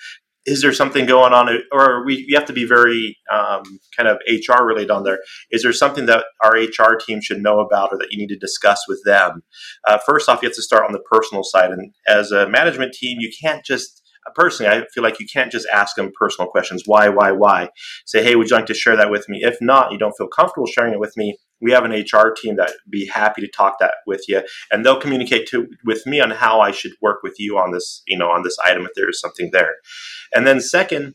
is 0.48 0.62
there 0.62 0.72
something 0.72 1.06
going 1.06 1.32
on? 1.32 1.48
Or 1.72 2.04
we, 2.04 2.26
we 2.28 2.34
have 2.34 2.46
to 2.46 2.52
be 2.52 2.64
very 2.64 3.16
um, 3.32 3.62
kind 3.96 4.08
of 4.08 4.18
hr 4.26 4.64
related 4.64 4.90
on 4.90 5.04
there. 5.04 5.18
Is 5.50 5.62
there 5.62 5.72
something 5.72 6.06
that 6.06 6.24
our 6.42 6.52
hr 6.52 6.96
team 6.96 7.20
should 7.20 7.42
know 7.42 7.60
about 7.60 7.90
or 7.92 7.98
that 7.98 8.08
you 8.10 8.18
need 8.18 8.28
to 8.28 8.38
discuss 8.38 8.80
with 8.88 9.00
them? 9.04 9.42
Uh, 9.86 9.98
first 10.06 10.28
off 10.28 10.42
you 10.42 10.48
have 10.48 10.56
to 10.56 10.62
start 10.62 10.84
on 10.86 10.92
the 10.92 11.04
personal 11.10 11.44
side. 11.44 11.70
And 11.70 11.92
as 12.06 12.32
a 12.32 12.48
management 12.48 12.94
team 12.94 13.18
you 13.20 13.30
can't 13.42 13.64
just 13.64 14.02
uh, 14.26 14.30
personally 14.34 14.72
i 14.72 14.84
feel 14.92 15.04
like 15.04 15.20
you 15.20 15.26
can't 15.32 15.52
just 15.52 15.68
ask 15.72 15.96
them 15.96 16.10
personal 16.18 16.50
questions. 16.50 16.84
Why 16.86 17.08
why 17.08 17.32
why? 17.32 17.68
Say 18.06 18.22
hey 18.22 18.34
would 18.34 18.48
you 18.50 18.56
like 18.56 18.66
to 18.66 18.74
share 18.74 18.96
that 18.96 19.10
with 19.10 19.28
me? 19.28 19.40
If 19.42 19.58
not 19.60 19.92
you 19.92 19.98
don't 19.98 20.16
feel 20.16 20.28
comfortable 20.28 20.66
sharing 20.66 20.94
it 20.94 21.00
with 21.00 21.14
me 21.16 21.36
we 21.60 21.72
have 21.72 21.84
an 21.84 21.92
HR 21.92 22.32
team 22.32 22.56
that 22.56 22.68
would 22.68 22.90
be 22.90 23.06
happy 23.06 23.40
to 23.40 23.48
talk 23.48 23.78
that 23.80 23.94
with 24.06 24.24
you, 24.28 24.42
and 24.70 24.84
they'll 24.84 25.00
communicate 25.00 25.46
to 25.48 25.68
with 25.84 26.06
me 26.06 26.20
on 26.20 26.30
how 26.30 26.60
I 26.60 26.70
should 26.70 26.92
work 27.00 27.22
with 27.22 27.38
you 27.38 27.58
on 27.58 27.72
this, 27.72 28.02
you 28.06 28.16
know, 28.16 28.30
on 28.30 28.42
this 28.42 28.56
item 28.64 28.84
if 28.84 28.92
there 28.94 29.08
is 29.08 29.20
something 29.20 29.50
there. 29.52 29.76
And 30.34 30.46
then 30.46 30.60
second, 30.60 31.14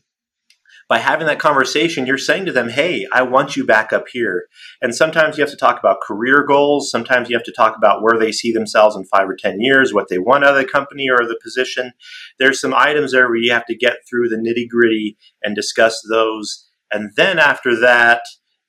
by 0.88 0.98
having 0.98 1.26
that 1.26 1.38
conversation, 1.38 2.06
you're 2.06 2.18
saying 2.18 2.44
to 2.44 2.52
them, 2.52 2.68
"Hey, 2.68 3.06
I 3.10 3.22
want 3.22 3.56
you 3.56 3.64
back 3.64 3.92
up 3.92 4.08
here." 4.12 4.48
And 4.82 4.94
sometimes 4.94 5.36
you 5.36 5.42
have 5.42 5.50
to 5.50 5.56
talk 5.56 5.78
about 5.78 6.02
career 6.02 6.44
goals. 6.44 6.90
Sometimes 6.90 7.30
you 7.30 7.36
have 7.36 7.44
to 7.44 7.52
talk 7.52 7.76
about 7.76 8.02
where 8.02 8.18
they 8.18 8.32
see 8.32 8.52
themselves 8.52 8.94
in 8.94 9.04
five 9.06 9.28
or 9.28 9.36
ten 9.36 9.60
years, 9.60 9.94
what 9.94 10.08
they 10.08 10.18
want 10.18 10.44
out 10.44 10.56
of 10.56 10.56
the 10.58 10.70
company 10.70 11.08
or 11.08 11.26
the 11.26 11.38
position. 11.42 11.92
There's 12.38 12.60
some 12.60 12.74
items 12.74 13.12
there 13.12 13.28
where 13.28 13.36
you 13.36 13.52
have 13.52 13.66
to 13.66 13.76
get 13.76 13.98
through 14.08 14.28
the 14.28 14.36
nitty 14.36 14.68
gritty 14.68 15.16
and 15.42 15.56
discuss 15.56 16.02
those. 16.10 16.68
And 16.92 17.12
then 17.16 17.38
after 17.38 17.74
that, 17.80 18.22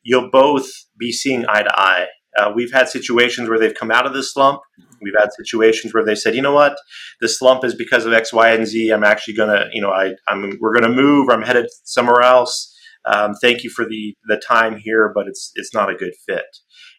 you'll 0.06 0.30
both 0.32 0.70
be 0.98 1.12
seeing 1.12 1.46
eye 1.50 1.63
to 1.63 1.80
eye. 1.80 2.06
Uh, 2.38 2.52
we've 2.56 2.72
had 2.72 2.88
situations 2.88 3.50
where 3.50 3.60
they've 3.60 3.76
come 3.76 3.91
out 3.91 4.06
of 4.06 4.13
the 4.13 4.24
slump. 4.24 4.62
We've 5.02 5.15
had 5.18 5.30
situations 5.34 5.94
where 5.94 6.06
they 6.06 6.15
said, 6.15 6.36
you 6.36 6.41
know 6.41 6.54
what, 6.54 6.78
the 7.20 7.28
slump 7.28 7.65
is 7.65 7.76
because 7.76 8.06
of 8.06 8.13
X, 8.13 8.32
Y, 8.32 8.52
and 8.52 8.65
Z. 8.65 8.91
I'm 8.91 9.04
actually 9.04 9.34
gonna, 9.34 9.65
you 9.74 9.82
know, 9.82 9.91
I, 9.91 10.13
I'm 10.28 10.58
we're 10.62 10.74
gonna 10.74 10.94
move. 10.94 11.30
I'm 11.30 11.41
headed 11.41 11.68
somewhere 11.84 12.22
else. 12.22 12.72
Um, 13.06 13.34
thank 13.41 13.63
you 13.63 13.70
for 13.70 13.86
the 13.86 14.15
the 14.28 14.38
time 14.38 14.78
here, 14.78 15.12
but 15.13 15.28
it's 15.28 15.52
it's 15.56 15.74
not 15.74 15.89
a 15.89 15.96
good 15.96 16.13
fit. 16.28 16.46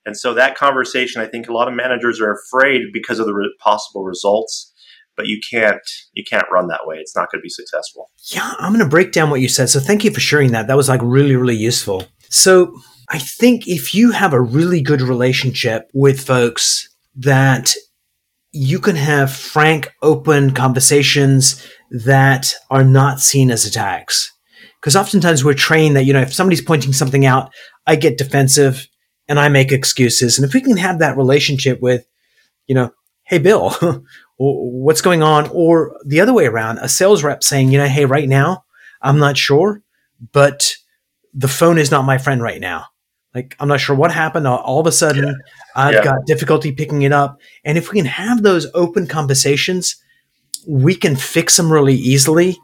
And 0.04 0.16
so 0.16 0.34
that 0.34 0.56
conversation, 0.56 1.20
I 1.20 1.26
think 1.26 1.48
a 1.48 1.52
lot 1.52 1.68
of 1.68 1.74
managers 1.74 2.20
are 2.20 2.32
afraid 2.32 2.82
because 2.92 3.18
of 3.18 3.26
the 3.26 3.34
re- 3.34 3.54
possible 3.60 4.04
results 4.04 4.72
but 5.16 5.26
you 5.26 5.40
can't 5.50 5.80
you 6.12 6.22
can't 6.22 6.44
run 6.52 6.68
that 6.68 6.80
way 6.84 6.96
it's 6.98 7.16
not 7.16 7.30
going 7.32 7.40
to 7.40 7.42
be 7.42 7.48
successful 7.48 8.10
yeah 8.26 8.52
i'm 8.58 8.72
going 8.72 8.84
to 8.84 8.88
break 8.88 9.12
down 9.12 9.30
what 9.30 9.40
you 9.40 9.48
said 9.48 9.68
so 9.68 9.80
thank 9.80 10.04
you 10.04 10.10
for 10.10 10.20
sharing 10.20 10.52
that 10.52 10.66
that 10.66 10.76
was 10.76 10.90
like 10.90 11.00
really 11.02 11.34
really 11.34 11.56
useful 11.56 12.04
so 12.28 12.78
I 13.08 13.18
think 13.18 13.68
if 13.68 13.94
you 13.94 14.10
have 14.10 14.32
a 14.32 14.40
really 14.40 14.80
good 14.80 15.00
relationship 15.00 15.88
with 15.94 16.24
folks 16.24 16.88
that 17.16 17.74
you 18.52 18.78
can 18.80 18.96
have 18.96 19.32
frank, 19.32 19.92
open 20.02 20.52
conversations 20.52 21.64
that 21.90 22.54
are 22.70 22.84
not 22.84 23.20
seen 23.20 23.50
as 23.50 23.66
attacks. 23.66 24.32
Because 24.80 24.96
oftentimes 24.96 25.44
we're 25.44 25.54
trained 25.54 25.96
that, 25.96 26.04
you 26.04 26.12
know, 26.12 26.20
if 26.20 26.32
somebody's 26.32 26.62
pointing 26.62 26.92
something 26.92 27.26
out, 27.26 27.52
I 27.86 27.96
get 27.96 28.18
defensive 28.18 28.88
and 29.28 29.38
I 29.38 29.48
make 29.48 29.72
excuses. 29.72 30.38
And 30.38 30.46
if 30.46 30.54
we 30.54 30.60
can 30.60 30.76
have 30.76 30.98
that 31.00 31.16
relationship 31.16 31.80
with, 31.80 32.06
you 32.66 32.74
know, 32.74 32.92
hey, 33.24 33.38
Bill, 33.38 33.74
what's 34.36 35.00
going 35.00 35.22
on? 35.22 35.48
Or 35.52 35.98
the 36.04 36.20
other 36.20 36.32
way 36.32 36.46
around, 36.46 36.78
a 36.78 36.88
sales 36.88 37.22
rep 37.22 37.42
saying, 37.42 37.70
you 37.70 37.78
know, 37.78 37.86
hey, 37.86 38.04
right 38.04 38.28
now, 38.28 38.64
I'm 39.02 39.18
not 39.18 39.36
sure, 39.36 39.82
but 40.32 40.76
the 41.34 41.48
phone 41.48 41.78
is 41.78 41.90
not 41.90 42.04
my 42.04 42.18
friend 42.18 42.42
right 42.42 42.60
now. 42.60 42.86
Like, 43.36 43.54
I'm 43.60 43.68
not 43.68 43.80
sure 43.80 43.94
what 43.94 44.12
happened. 44.12 44.46
All 44.46 44.80
of 44.80 44.86
a 44.86 44.92
sudden, 44.92 45.26
yeah. 45.26 45.34
I've 45.74 45.94
yeah. 45.96 46.04
got 46.04 46.24
difficulty 46.24 46.72
picking 46.72 47.02
it 47.02 47.12
up. 47.12 47.38
And 47.66 47.76
if 47.76 47.92
we 47.92 47.98
can 47.98 48.06
have 48.06 48.42
those 48.42 48.66
open 48.72 49.06
conversations, 49.06 49.96
we 50.66 50.94
can 50.94 51.16
fix 51.16 51.58
them 51.58 51.70
really 51.70 51.96
easily. 51.96 52.56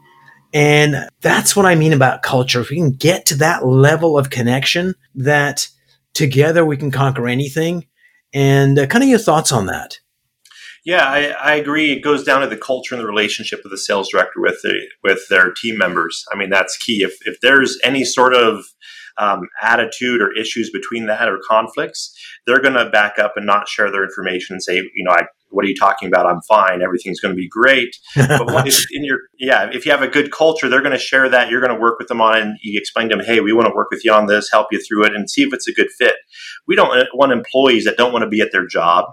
And 0.51 1.07
that's 1.21 1.55
what 1.55 1.67
I 1.67 1.75
mean 1.75 1.93
about 1.93 2.23
culture. 2.23 2.59
If 2.59 2.71
we 2.71 2.77
can 2.77 2.93
get 2.93 3.27
to 3.27 3.35
that 3.35 3.67
level 3.67 4.17
of 4.17 4.31
connection, 4.31 4.95
that 5.13 5.67
together 6.13 6.65
we 6.65 6.75
can 6.75 6.89
conquer 6.89 7.27
anything. 7.27 7.85
And 8.33 8.79
uh, 8.79 8.87
kind 8.87 9.03
of 9.03 9.11
your 9.11 9.19
thoughts 9.19 9.51
on 9.51 9.67
that. 9.67 9.99
Yeah, 10.83 11.05
I, 11.05 11.35
I, 11.39 11.53
agree. 11.53 11.91
It 11.91 12.01
goes 12.01 12.23
down 12.23 12.41
to 12.41 12.47
the 12.47 12.57
culture 12.57 12.95
and 12.95 13.01
the 13.03 13.07
relationship 13.07 13.63
of 13.63 13.69
the 13.69 13.77
sales 13.77 14.09
director 14.09 14.41
with 14.41 14.59
the, 14.63 14.75
with 15.03 15.27
their 15.29 15.53
team 15.53 15.77
members. 15.77 16.25
I 16.31 16.35
mean, 16.35 16.49
that's 16.49 16.75
key. 16.77 17.03
If 17.03 17.15
if 17.27 17.39
there's 17.41 17.79
any 17.83 18.03
sort 18.03 18.33
of 18.33 18.65
um, 19.17 19.41
attitude 19.61 20.21
or 20.21 20.31
issues 20.33 20.69
between 20.71 21.05
that 21.07 21.27
or 21.29 21.39
conflicts, 21.47 22.13
they're 22.45 22.61
going 22.61 22.73
to 22.73 22.89
back 22.89 23.19
up 23.19 23.33
and 23.35 23.45
not 23.45 23.67
share 23.67 23.91
their 23.91 24.03
information 24.03 24.55
and 24.55 24.63
say, 24.63 24.77
you 24.77 25.03
know, 25.03 25.11
I, 25.11 25.23
what 25.49 25.63
are 25.63 25.67
you 25.67 25.75
talking 25.75 26.07
about? 26.07 26.25
I'm 26.25 26.41
fine. 26.47 26.81
Everything's 26.81 27.19
going 27.19 27.33
to 27.33 27.39
be 27.39 27.47
great. 27.47 27.95
But 28.15 28.67
in 28.91 29.05
your, 29.05 29.19
yeah, 29.39 29.69
if 29.71 29.85
you 29.85 29.91
have 29.91 30.01
a 30.01 30.07
good 30.07 30.31
culture, 30.31 30.67
they're 30.67 30.81
going 30.81 30.93
to 30.93 30.97
share 30.97 31.29
that. 31.29 31.49
You're 31.49 31.61
going 31.61 31.73
to 31.73 31.79
work 31.79 31.99
with 31.99 32.07
them 32.07 32.21
on. 32.21 32.37
And 32.37 32.57
you 32.63 32.79
explain 32.79 33.09
to 33.09 33.15
them, 33.15 33.25
hey, 33.25 33.39
we 33.39 33.53
want 33.53 33.67
to 33.67 33.75
work 33.75 33.89
with 33.91 34.03
you 34.03 34.11
on 34.11 34.25
this, 34.25 34.49
help 34.51 34.67
you 34.71 34.81
through 34.81 35.05
it, 35.05 35.15
and 35.15 35.29
see 35.29 35.43
if 35.43 35.53
it's 35.53 35.67
a 35.67 35.73
good 35.73 35.89
fit. 35.97 36.15
We 36.67 36.75
don't 36.75 37.07
want 37.13 37.31
employees 37.31 37.85
that 37.85 37.97
don't 37.97 38.11
want 38.11 38.23
to 38.23 38.29
be 38.29 38.41
at 38.41 38.51
their 38.51 38.65
job, 38.65 39.05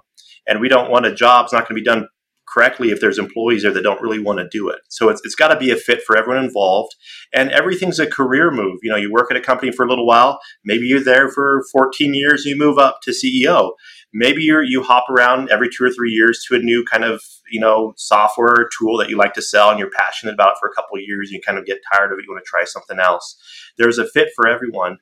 and 0.46 0.60
we 0.60 0.68
don't 0.68 0.90
want 0.90 1.06
a 1.06 1.14
job's 1.14 1.52
not 1.52 1.68
going 1.68 1.76
to 1.76 1.82
be 1.82 1.84
done 1.84 2.08
correctly 2.52 2.90
if 2.90 3.00
there's 3.00 3.18
employees 3.18 3.62
there 3.62 3.72
that 3.72 3.82
don't 3.82 4.00
really 4.00 4.18
want 4.18 4.38
to 4.38 4.48
do 4.48 4.68
it. 4.68 4.80
So 4.88 5.08
it's, 5.08 5.20
it's 5.24 5.34
got 5.34 5.48
to 5.48 5.58
be 5.58 5.70
a 5.70 5.76
fit 5.76 6.02
for 6.06 6.16
everyone 6.16 6.44
involved. 6.44 6.94
And 7.32 7.50
everything's 7.50 7.98
a 7.98 8.06
career 8.06 8.50
move. 8.50 8.80
You 8.82 8.90
know, 8.90 8.96
you 8.96 9.12
work 9.12 9.30
at 9.30 9.36
a 9.36 9.40
company 9.40 9.72
for 9.72 9.84
a 9.84 9.88
little 9.88 10.06
while, 10.06 10.40
maybe 10.64 10.86
you're 10.86 11.02
there 11.02 11.28
for 11.28 11.62
14 11.72 12.14
years, 12.14 12.44
you 12.44 12.56
move 12.56 12.78
up 12.78 13.00
to 13.02 13.12
CEO. 13.12 13.72
Maybe 14.12 14.42
you 14.42 14.60
you 14.62 14.82
hop 14.82 15.08
around 15.08 15.50
every 15.50 15.68
two 15.68 15.84
or 15.84 15.90
three 15.90 16.10
years 16.10 16.44
to 16.48 16.56
a 16.56 16.58
new 16.58 16.84
kind 16.84 17.04
of 17.04 17.22
you 17.52 17.60
know 17.60 17.92
software 17.96 18.68
tool 18.76 18.96
that 18.98 19.08
you 19.08 19.16
like 19.16 19.34
to 19.34 19.42
sell 19.42 19.70
and 19.70 19.78
you're 19.78 19.90
passionate 19.96 20.34
about 20.34 20.52
it 20.52 20.56
for 20.58 20.68
a 20.68 20.74
couple 20.74 20.96
of 20.96 21.04
years. 21.06 21.28
And 21.28 21.36
you 21.36 21.40
kind 21.40 21.58
of 21.58 21.64
get 21.64 21.78
tired 21.92 22.12
of 22.12 22.18
it. 22.18 22.24
You 22.26 22.32
want 22.32 22.44
to 22.44 22.48
try 22.48 22.64
something 22.64 22.98
else. 22.98 23.36
There's 23.78 23.98
a 23.98 24.08
fit 24.08 24.30
for 24.34 24.48
everyone. 24.48 24.98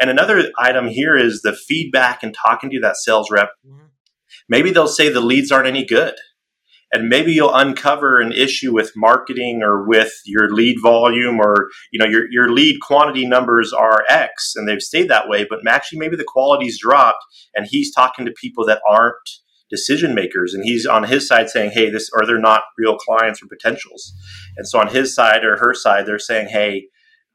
And 0.00 0.10
another 0.10 0.50
item 0.58 0.88
here 0.88 1.16
is 1.16 1.42
the 1.42 1.52
feedback 1.52 2.22
and 2.22 2.34
talking 2.34 2.70
to 2.70 2.80
that 2.80 2.96
sales 2.96 3.30
rep. 3.30 3.50
Mm-hmm. 3.66 3.86
Maybe 4.48 4.70
they'll 4.70 4.88
say 4.88 5.08
the 5.08 5.20
leads 5.20 5.52
aren't 5.52 5.68
any 5.68 5.84
good 5.84 6.14
and 6.92 7.08
maybe 7.08 7.32
you'll 7.32 7.54
uncover 7.54 8.20
an 8.20 8.32
issue 8.32 8.72
with 8.72 8.92
marketing 8.96 9.62
or 9.62 9.86
with 9.86 10.12
your 10.24 10.50
lead 10.50 10.76
volume 10.82 11.38
or 11.40 11.68
you 11.92 11.98
know 11.98 12.06
your, 12.06 12.30
your 12.30 12.50
lead 12.50 12.80
quantity 12.80 13.26
numbers 13.26 13.72
are 13.72 14.04
x 14.08 14.54
and 14.56 14.68
they've 14.68 14.82
stayed 14.82 15.08
that 15.08 15.28
way 15.28 15.46
but 15.48 15.60
actually 15.68 15.98
maybe 15.98 16.16
the 16.16 16.24
quality's 16.24 16.78
dropped 16.80 17.24
and 17.54 17.66
he's 17.68 17.94
talking 17.94 18.24
to 18.24 18.32
people 18.40 18.64
that 18.64 18.80
aren't 18.88 19.16
decision 19.70 20.14
makers 20.14 20.54
and 20.54 20.64
he's 20.64 20.86
on 20.86 21.04
his 21.04 21.26
side 21.28 21.50
saying 21.50 21.70
hey 21.70 21.90
this 21.90 22.10
or 22.14 22.24
they're 22.24 22.38
not 22.38 22.62
real 22.78 22.96
clients 22.96 23.42
or 23.42 23.46
potentials? 23.46 24.12
And 24.56 24.66
so 24.66 24.80
on 24.80 24.88
his 24.88 25.14
side 25.14 25.44
or 25.44 25.58
her 25.58 25.74
side 25.74 26.06
they're 26.06 26.18
saying 26.18 26.48
hey 26.48 26.86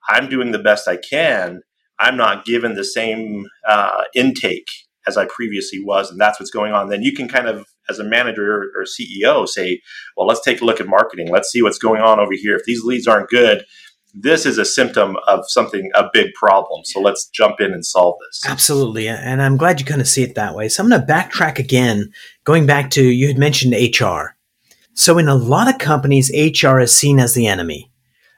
i'm 0.10 0.30
doing 0.30 0.52
the 0.52 0.60
best 0.60 0.88
i 0.88 0.98
can. 0.98 1.62
I'm 2.00 2.18
not 2.18 2.44
given 2.44 2.74
the 2.74 2.84
same 2.84 3.46
uh, 3.68 4.04
intake 4.16 4.68
as 5.08 5.16
i 5.16 5.26
previously 5.26 5.80
was 5.84 6.10
and 6.10 6.20
that's 6.20 6.40
what's 6.40 6.52
going 6.52 6.74
on. 6.74 6.90
Then 6.90 7.04
you 7.04 7.14
can 7.14 7.28
kind 7.28 7.48
of 7.48 7.68
as 7.90 8.00
a 8.00 8.04
manager 8.04 8.72
or 8.76 8.84
CEO 8.84 9.48
say, 9.48 9.82
well, 10.16 10.28
let's 10.28 10.42
take 10.42 10.62
a 10.62 10.66
look 10.66 10.80
at 10.80 10.88
marketing. 10.88 11.30
Let's 11.30 11.50
see 11.50 11.62
what's 11.62 11.78
going 11.78 12.02
on 12.02 12.20
over 12.20 12.34
here. 12.34 12.56
If 12.56 12.66
these 12.66 12.84
leads 12.84 13.08
aren't 13.08 13.30
good, 13.30 13.66
this 14.14 14.46
is 14.46 14.58
a 14.58 14.66
symptom 14.66 15.18
of 15.28 15.44
something, 15.48 15.90
a 15.96 16.06
big 16.14 16.34
problem. 16.34 16.84
So 16.86 17.02
let's 17.02 17.28
jump 17.30 17.60
in 17.60 17.74
and 17.74 17.86
solve 17.86 18.16
this. 18.28 18.44
Absolutely. 18.48 19.08
And 19.08 19.42
I'm 19.42 19.58
glad 19.58 19.80
you 19.80 19.86
kind 19.86 20.02
of 20.02 20.08
see 20.08 20.24
it 20.24 20.36
that 20.36 20.56
way. 20.56 20.70
So 20.70 20.84
I'm 20.84 20.90
going 20.90 21.02
to 21.02 21.08
backtrack 21.08 21.58
again, 21.58 22.12
going 22.44 22.66
back 22.66 22.92
to 22.92 23.04
you 23.04 23.28
had 23.28 23.40
mentioned 23.40 23.74
HR. 23.74 24.36
So 24.94 25.18
in 25.18 25.28
a 25.28 25.36
lot 25.36 25.68
of 25.68 25.80
companies, 25.80 26.32
HR 26.32 26.80
is 26.80 26.96
seen 26.96 27.20
as 27.20 27.34
the 27.34 27.48
enemy. 27.48 27.92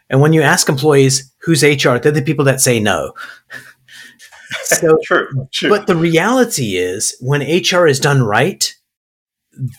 And 0.10 0.22
when 0.22 0.34
you 0.34 0.42
ask 0.42 0.70
employees 0.70 1.34
who's 1.40 1.64
HR, 1.64 1.98
they're 1.98 2.12
the 2.12 2.22
people 2.22 2.46
that 2.46 2.62
say 2.62 2.80
no. 2.80 3.14
so, 4.64 4.98
true, 5.04 5.48
true. 5.52 5.70
But 5.70 5.88
the 5.88 5.96
reality 5.96 6.78
is 6.78 7.18
when 7.20 7.42
HR 7.42 7.88
is 7.88 8.00
done 8.00 8.24
right, 8.24 8.75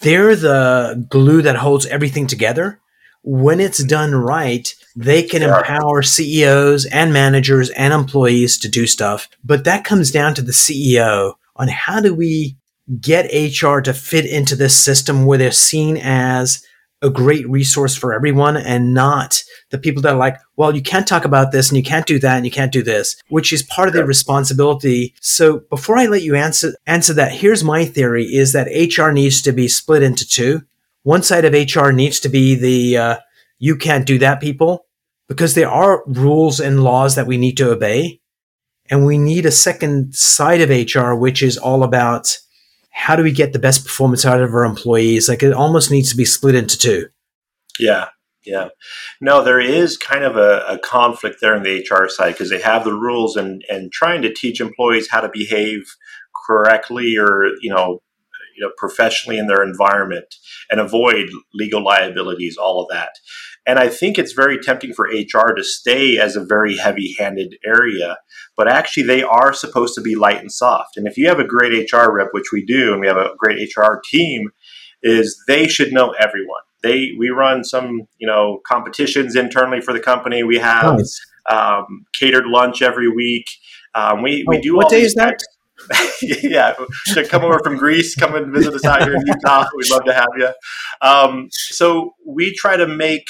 they're 0.00 0.36
the 0.36 1.06
glue 1.10 1.42
that 1.42 1.56
holds 1.56 1.86
everything 1.86 2.26
together. 2.26 2.80
When 3.22 3.60
it's 3.60 3.82
done 3.82 4.14
right, 4.14 4.72
they 4.94 5.22
can 5.22 5.42
sure. 5.42 5.58
empower 5.58 6.02
CEOs 6.02 6.86
and 6.86 7.12
managers 7.12 7.70
and 7.70 7.92
employees 7.92 8.56
to 8.58 8.68
do 8.68 8.86
stuff. 8.86 9.28
But 9.44 9.64
that 9.64 9.84
comes 9.84 10.10
down 10.10 10.34
to 10.34 10.42
the 10.42 10.52
CEO 10.52 11.34
on 11.56 11.68
how 11.68 12.00
do 12.00 12.14
we 12.14 12.56
get 13.00 13.32
HR 13.32 13.80
to 13.80 13.92
fit 13.92 14.26
into 14.26 14.54
this 14.54 14.76
system 14.76 15.26
where 15.26 15.38
they're 15.38 15.50
seen 15.50 15.96
as 15.96 16.64
a 17.02 17.10
great 17.10 17.48
resource 17.48 17.94
for 17.94 18.14
everyone 18.14 18.56
and 18.56 18.94
not 18.94 19.42
the 19.70 19.78
people 19.78 20.00
that 20.02 20.14
are 20.14 20.18
like, 20.18 20.38
well, 20.56 20.74
you 20.74 20.82
can't 20.82 21.06
talk 21.06 21.24
about 21.24 21.52
this 21.52 21.68
and 21.68 21.76
you 21.76 21.82
can't 21.82 22.06
do 22.06 22.18
that 22.18 22.36
and 22.36 22.44
you 22.44 22.50
can't 22.50 22.72
do 22.72 22.82
this, 22.82 23.16
which 23.28 23.52
is 23.52 23.62
part 23.62 23.88
of 23.88 23.94
their 23.94 24.06
responsibility. 24.06 25.14
So 25.20 25.60
before 25.70 25.98
I 25.98 26.06
let 26.06 26.22
you 26.22 26.34
answer, 26.34 26.74
answer 26.86 27.12
that, 27.14 27.32
here's 27.32 27.62
my 27.62 27.84
theory 27.84 28.24
is 28.24 28.52
that 28.52 28.68
HR 28.68 29.10
needs 29.10 29.42
to 29.42 29.52
be 29.52 29.68
split 29.68 30.02
into 30.02 30.26
two. 30.26 30.62
One 31.02 31.22
side 31.22 31.44
of 31.44 31.52
HR 31.52 31.90
needs 31.90 32.18
to 32.20 32.28
be 32.28 32.54
the, 32.54 32.96
uh, 32.96 33.16
you 33.58 33.76
can't 33.76 34.06
do 34.06 34.18
that 34.18 34.40
people 34.40 34.86
because 35.28 35.54
there 35.54 35.70
are 35.70 36.02
rules 36.06 36.60
and 36.60 36.82
laws 36.82 37.14
that 37.14 37.26
we 37.26 37.36
need 37.36 37.56
to 37.58 37.70
obey. 37.70 38.20
And 38.88 39.04
we 39.04 39.18
need 39.18 39.46
a 39.46 39.50
second 39.50 40.14
side 40.14 40.60
of 40.60 40.70
HR, 40.70 41.14
which 41.14 41.42
is 41.42 41.58
all 41.58 41.82
about 41.82 42.38
how 42.96 43.14
do 43.14 43.22
we 43.22 43.30
get 43.30 43.52
the 43.52 43.58
best 43.58 43.84
performance 43.84 44.24
out 44.24 44.40
of 44.40 44.54
our 44.54 44.64
employees? 44.64 45.28
Like 45.28 45.42
it 45.42 45.52
almost 45.52 45.90
needs 45.90 46.10
to 46.10 46.16
be 46.16 46.24
split 46.24 46.54
into 46.54 46.78
two. 46.78 47.08
Yeah. 47.78 48.08
Yeah. 48.46 48.68
No, 49.20 49.44
there 49.44 49.60
is 49.60 49.98
kind 49.98 50.24
of 50.24 50.36
a, 50.36 50.64
a 50.66 50.78
conflict 50.78 51.38
there 51.40 51.54
in 51.54 51.62
the 51.62 51.86
HR 51.88 52.08
side 52.08 52.32
because 52.32 52.48
they 52.48 52.60
have 52.60 52.84
the 52.84 52.94
rules 52.94 53.36
and, 53.36 53.62
and 53.68 53.92
trying 53.92 54.22
to 54.22 54.32
teach 54.32 54.60
employees 54.60 55.08
how 55.10 55.20
to 55.20 55.28
behave 55.30 55.82
correctly 56.46 57.18
or, 57.18 57.50
you 57.60 57.68
know, 57.68 58.00
you 58.56 58.64
know, 58.64 58.72
professionally 58.76 59.38
in 59.38 59.46
their 59.46 59.62
environment 59.62 60.34
and 60.70 60.80
avoid 60.80 61.28
legal 61.54 61.82
liabilities, 61.82 62.56
all 62.56 62.82
of 62.82 62.88
that. 62.90 63.10
And 63.66 63.78
I 63.78 63.88
think 63.88 64.16
it's 64.16 64.32
very 64.32 64.58
tempting 64.58 64.92
for 64.92 65.06
HR 65.06 65.52
to 65.54 65.64
stay 65.64 66.18
as 66.18 66.36
a 66.36 66.44
very 66.44 66.76
heavy 66.76 67.16
handed 67.18 67.56
area, 67.64 68.18
but 68.56 68.68
actually 68.68 69.02
they 69.02 69.22
are 69.24 69.52
supposed 69.52 69.94
to 69.96 70.00
be 70.00 70.14
light 70.14 70.40
and 70.40 70.52
soft. 70.52 70.96
And 70.96 71.06
if 71.06 71.16
you 71.16 71.28
have 71.28 71.40
a 71.40 71.44
great 71.44 71.92
HR 71.92 72.10
rep, 72.12 72.28
which 72.30 72.52
we 72.52 72.64
do, 72.64 72.92
and 72.92 73.00
we 73.00 73.08
have 73.08 73.16
a 73.16 73.30
great 73.38 73.58
HR 73.76 74.00
team, 74.08 74.50
is 75.02 75.42
they 75.48 75.66
should 75.66 75.92
know 75.92 76.12
everyone. 76.12 76.62
They 76.82 77.10
we 77.18 77.30
run 77.30 77.64
some 77.64 78.02
you 78.18 78.26
know 78.26 78.60
competitions 78.66 79.34
internally 79.34 79.80
for 79.80 79.92
the 79.92 80.00
company. 80.00 80.42
We 80.42 80.58
have 80.58 80.98
nice. 80.98 81.20
um, 81.50 82.04
catered 82.14 82.46
lunch 82.46 82.82
every 82.82 83.08
week. 83.08 83.46
Um, 83.94 84.22
we 84.22 84.44
we 84.46 84.58
oh, 84.58 84.62
do. 84.62 84.76
What 84.76 84.90
day 84.90 85.02
is 85.02 85.14
that? 85.14 85.38
yeah, 86.22 86.74
come 87.28 87.44
over 87.44 87.60
from 87.62 87.76
Greece, 87.76 88.14
come 88.14 88.34
and 88.34 88.52
visit 88.52 88.74
us 88.74 88.84
out 88.84 89.02
here 89.02 89.14
in 89.14 89.22
Utah. 89.26 89.66
We'd 89.76 89.90
love 89.90 90.04
to 90.04 90.14
have 90.14 90.28
you. 90.36 90.48
Um, 91.02 91.48
so 91.50 92.14
we 92.26 92.54
try 92.54 92.76
to 92.76 92.86
make 92.86 93.26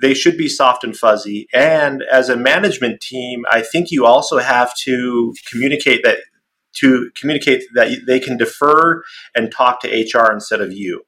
they 0.00 0.14
should 0.14 0.36
be 0.36 0.48
soft 0.48 0.84
and 0.84 0.96
fuzzy. 0.96 1.48
And 1.52 2.04
as 2.10 2.28
a 2.28 2.36
management 2.36 3.00
team, 3.00 3.44
I 3.50 3.62
think 3.62 3.90
you 3.90 4.06
also 4.06 4.38
have 4.38 4.72
to 4.84 5.34
communicate 5.50 6.02
that 6.04 6.18
to 6.76 7.10
communicate 7.18 7.64
that 7.74 8.02
they 8.06 8.20
can 8.20 8.36
defer 8.36 9.02
and 9.34 9.50
talk 9.50 9.80
to 9.80 9.88
HR 9.88 10.32
instead 10.32 10.60
of 10.60 10.72
you. 10.72 11.02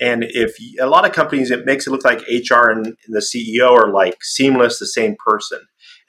And 0.00 0.24
if 0.24 0.56
a 0.80 0.86
lot 0.86 1.06
of 1.06 1.12
companies, 1.12 1.50
it 1.50 1.64
makes 1.64 1.86
it 1.86 1.90
look 1.90 2.04
like 2.04 2.20
HR 2.28 2.68
and 2.68 2.96
the 3.08 3.20
CEO 3.20 3.70
are 3.70 3.92
like 3.92 4.22
seamless, 4.22 4.78
the 4.78 4.86
same 4.86 5.16
person. 5.24 5.60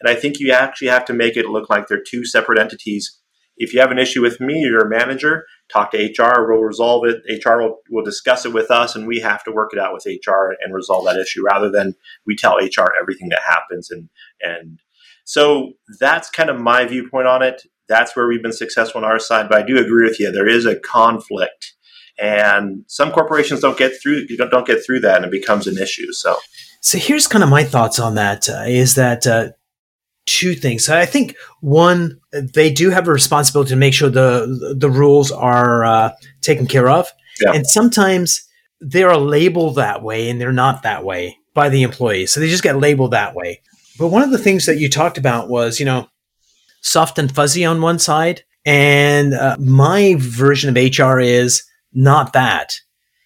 And 0.01 0.09
I 0.09 0.19
think 0.19 0.39
you 0.39 0.51
actually 0.51 0.89
have 0.89 1.05
to 1.05 1.13
make 1.13 1.37
it 1.37 1.47
look 1.47 1.69
like 1.69 1.87
they're 1.87 2.03
two 2.03 2.25
separate 2.25 2.59
entities. 2.59 3.18
If 3.59 3.73
you 3.73 3.81
have 3.81 3.91
an 3.91 3.99
issue 3.99 4.21
with 4.21 4.39
me, 4.39 4.61
you're 4.61 4.87
a 4.87 4.89
manager, 4.89 5.45
talk 5.71 5.91
to 5.91 5.97
HR, 5.97 6.47
we'll 6.47 6.61
resolve 6.61 7.05
it. 7.05 7.21
HR 7.45 7.59
will, 7.59 7.77
will 7.91 8.05
discuss 8.05 8.45
it 8.45 8.53
with 8.53 8.71
us, 8.71 8.95
and 8.95 9.05
we 9.05 9.19
have 9.19 9.43
to 9.43 9.51
work 9.51 9.71
it 9.73 9.79
out 9.79 9.93
with 9.93 10.05
HR 10.05 10.55
and 10.63 10.73
resolve 10.73 11.05
that 11.05 11.17
issue 11.17 11.43
rather 11.45 11.69
than 11.69 11.93
we 12.25 12.37
tell 12.37 12.55
HR 12.55 12.93
everything 12.99 13.27
that 13.29 13.41
happens. 13.45 13.91
And, 13.91 14.09
and 14.41 14.79
so 15.25 15.73
that's 15.99 16.29
kind 16.29 16.49
of 16.49 16.59
my 16.59 16.85
viewpoint 16.85 17.27
on 17.27 17.43
it. 17.43 17.61
That's 17.89 18.15
where 18.15 18.27
we've 18.27 18.41
been 18.41 18.53
successful 18.53 19.03
on 19.03 19.05
our 19.05 19.19
side. 19.19 19.49
But 19.49 19.61
I 19.61 19.65
do 19.65 19.77
agree 19.77 20.07
with 20.07 20.19
you. 20.21 20.31
There 20.31 20.47
is 20.47 20.65
a 20.65 20.79
conflict, 20.79 21.73
and 22.17 22.85
some 22.87 23.11
corporations 23.11 23.59
don't 23.59 23.77
get 23.77 23.93
through 24.01 24.27
don't 24.27 24.65
get 24.65 24.85
through 24.85 25.01
that, 25.01 25.17
and 25.17 25.25
it 25.25 25.31
becomes 25.31 25.67
an 25.67 25.77
issue. 25.77 26.11
So, 26.13 26.37
so 26.81 26.97
here's 26.97 27.27
kind 27.27 27.43
of 27.43 27.49
my 27.49 27.63
thoughts 27.63 27.99
on 27.99 28.15
that. 28.15 28.47
Uh, 28.47 28.63
is 28.67 28.95
that 28.95 29.27
uh, 29.27 29.49
two 30.29 30.55
things. 30.55 30.85
So 30.85 30.97
I 30.97 31.05
think 31.05 31.35
one, 31.61 32.19
they 32.31 32.71
do 32.71 32.89
have 32.89 33.07
a 33.07 33.11
responsibility 33.11 33.69
to 33.69 33.75
make 33.75 33.93
sure 33.93 34.09
the 34.09 34.75
the 34.77 34.89
rules 34.89 35.31
are 35.31 35.85
uh, 35.85 36.11
taken 36.41 36.67
care 36.67 36.89
of, 36.89 37.07
yeah. 37.41 37.53
and 37.53 37.67
sometimes 37.67 38.43
they 38.81 39.03
are 39.03 39.17
labeled 39.17 39.75
that 39.75 40.03
way 40.03 40.29
and 40.29 40.39
they're 40.39 40.51
not 40.51 40.83
that 40.83 41.03
way 41.03 41.37
by 41.53 41.69
the 41.69 41.83
employees. 41.83 42.31
So 42.31 42.39
they 42.39 42.47
just 42.47 42.63
get 42.63 42.77
labeled 42.77 43.11
that 43.11 43.35
way. 43.35 43.61
But 43.97 44.07
one 44.07 44.23
of 44.23 44.31
the 44.31 44.37
things 44.37 44.65
that 44.65 44.77
you 44.77 44.89
talked 44.89 45.17
about 45.17 45.49
was, 45.49 45.79
you 45.79 45.85
know, 45.85 46.07
soft 46.81 47.19
and 47.19 47.33
fuzzy 47.33 47.65
on 47.65 47.81
one 47.81 47.99
side, 47.99 48.43
and 48.65 49.33
uh, 49.33 49.57
my 49.59 50.15
version 50.17 50.69
of 50.69 50.97
HR 50.97 51.19
is 51.19 51.63
not 51.93 52.33
that. 52.33 52.79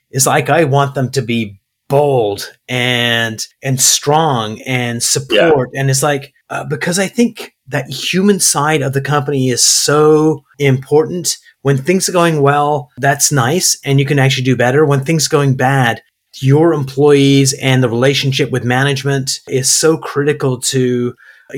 It's 0.10 0.26
like 0.26 0.50
I 0.50 0.64
want 0.64 0.96
them 0.96 1.12
to 1.12 1.22
be 1.22 1.60
bold 1.88 2.52
and 2.68 3.46
and 3.62 3.80
strong 3.80 4.62
and 4.62 5.04
support, 5.04 5.70
yeah. 5.74 5.82
and 5.82 5.90
it's 5.90 6.04
like 6.04 6.34
uh, 6.54 6.64
because 6.64 7.00
I 7.00 7.08
think 7.08 7.56
that 7.66 7.90
human 7.90 8.40
side 8.40 8.84
of 8.84 8.94
the 8.94 9.02
company 9.02 9.50
is 9.50 9.64
so 9.64 10.44
important. 10.60 11.36
When 11.64 11.78
things 11.78 12.08
are 12.08 12.12
going 12.12 12.44
well, 12.44 12.92
that's 12.98 13.32
nice 13.32 13.76
and 13.84 14.00
you 14.00 14.06
can 14.06 14.20
actually 14.20 14.44
do 14.44 14.56
better. 14.56 14.86
When 14.86 15.04
things 15.04 15.26
are 15.26 15.32
going 15.32 15.56
bad, 15.56 16.04
your 16.42 16.74
employees 16.74 17.54
and 17.54 17.82
the 17.82 17.90
relationship 17.90 18.52
with 18.52 18.64
management 18.64 19.40
is 19.48 19.68
so 19.68 19.98
critical 19.98 20.62
to 20.62 21.16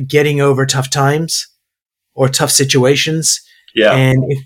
getting 0.08 0.40
over 0.40 0.66
tough 0.66 0.90
times 0.90 1.46
or 2.14 2.30
tough 2.30 2.52
situations. 2.52 3.42
Yeah. 3.76 3.92
And 3.92 4.24
if, 4.32 4.40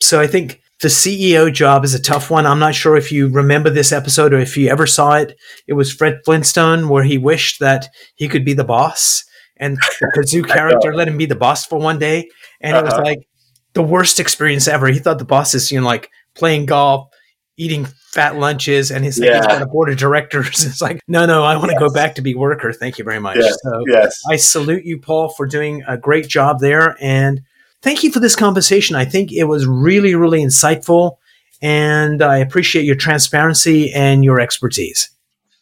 so 0.00 0.20
I 0.20 0.28
think 0.28 0.60
the 0.82 0.88
CEO 0.88 1.52
job 1.52 1.84
is 1.84 1.94
a 1.94 2.02
tough 2.02 2.30
one. 2.30 2.46
I'm 2.46 2.60
not 2.60 2.76
sure 2.76 2.96
if 2.96 3.10
you 3.10 3.28
remember 3.28 3.70
this 3.70 3.90
episode 3.90 4.32
or 4.32 4.38
if 4.38 4.56
you 4.56 4.68
ever 4.68 4.86
saw 4.86 5.14
it. 5.14 5.36
It 5.66 5.72
was 5.72 5.92
Fred 5.92 6.20
Flintstone 6.24 6.88
where 6.88 7.02
he 7.02 7.18
wished 7.18 7.58
that 7.58 7.88
he 8.14 8.28
could 8.28 8.44
be 8.44 8.52
the 8.52 8.62
boss 8.62 9.24
and 9.60 9.76
the 10.00 10.12
Gazoo 10.16 10.46
character 10.46 10.92
let 10.92 11.06
him 11.06 11.18
be 11.18 11.26
the 11.26 11.36
boss 11.36 11.64
for 11.66 11.78
one 11.78 12.00
day, 12.00 12.28
and 12.60 12.74
uh-huh. 12.74 12.82
it 12.82 12.84
was 12.84 12.94
uh-huh. 12.94 13.02
like 13.04 13.28
the 13.74 13.82
worst 13.82 14.18
experience 14.18 14.66
ever. 14.66 14.88
He 14.88 14.98
thought 14.98 15.18
the 15.18 15.24
boss 15.24 15.54
is 15.54 15.70
you 15.70 15.80
know 15.80 15.86
like 15.86 16.10
playing 16.34 16.66
golf, 16.66 17.08
eating 17.56 17.86
fat 18.12 18.36
lunches 18.36 18.90
and 18.90 19.04
he's 19.04 19.20
like, 19.20 19.28
yeah. 19.28 19.36
he's 19.36 19.46
got 19.46 19.62
a 19.62 19.66
board 19.66 19.90
of 19.90 19.96
directors. 19.96 20.64
It's 20.70 20.80
like, 20.80 21.00
no, 21.06 21.26
no, 21.26 21.44
I 21.44 21.56
want 21.56 21.68
to 21.68 21.72
yes. 21.72 21.80
go 21.80 21.92
back 21.92 22.14
to 22.16 22.22
be 22.22 22.34
worker. 22.34 22.72
Thank 22.72 22.98
you 22.98 23.04
very 23.04 23.20
much. 23.20 23.36
Yes. 23.36 23.56
So 23.62 23.84
yes. 23.86 24.20
I 24.28 24.36
salute 24.36 24.84
you, 24.84 24.98
Paul, 24.98 25.28
for 25.28 25.46
doing 25.46 25.82
a 25.86 25.96
great 25.96 26.26
job 26.26 26.60
there. 26.60 26.96
And 27.00 27.42
thank 27.82 28.02
you 28.02 28.10
for 28.10 28.20
this 28.20 28.34
conversation. 28.34 28.96
I 28.96 29.04
think 29.04 29.32
it 29.32 29.44
was 29.44 29.66
really, 29.66 30.14
really 30.14 30.42
insightful. 30.42 31.16
And 31.62 32.22
I 32.22 32.38
appreciate 32.38 32.84
your 32.84 32.96
transparency 32.96 33.92
and 33.92 34.24
your 34.24 34.40
expertise. 34.40 35.10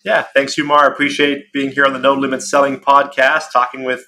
Yeah, 0.04 0.26
thanks, 0.34 0.56
Umar. 0.58 0.90
Appreciate 0.90 1.52
being 1.52 1.72
here 1.72 1.84
on 1.84 1.92
the 1.92 1.98
No 1.98 2.14
Limit 2.14 2.42
Selling 2.42 2.78
podcast, 2.78 3.52
talking 3.52 3.84
with 3.84 4.04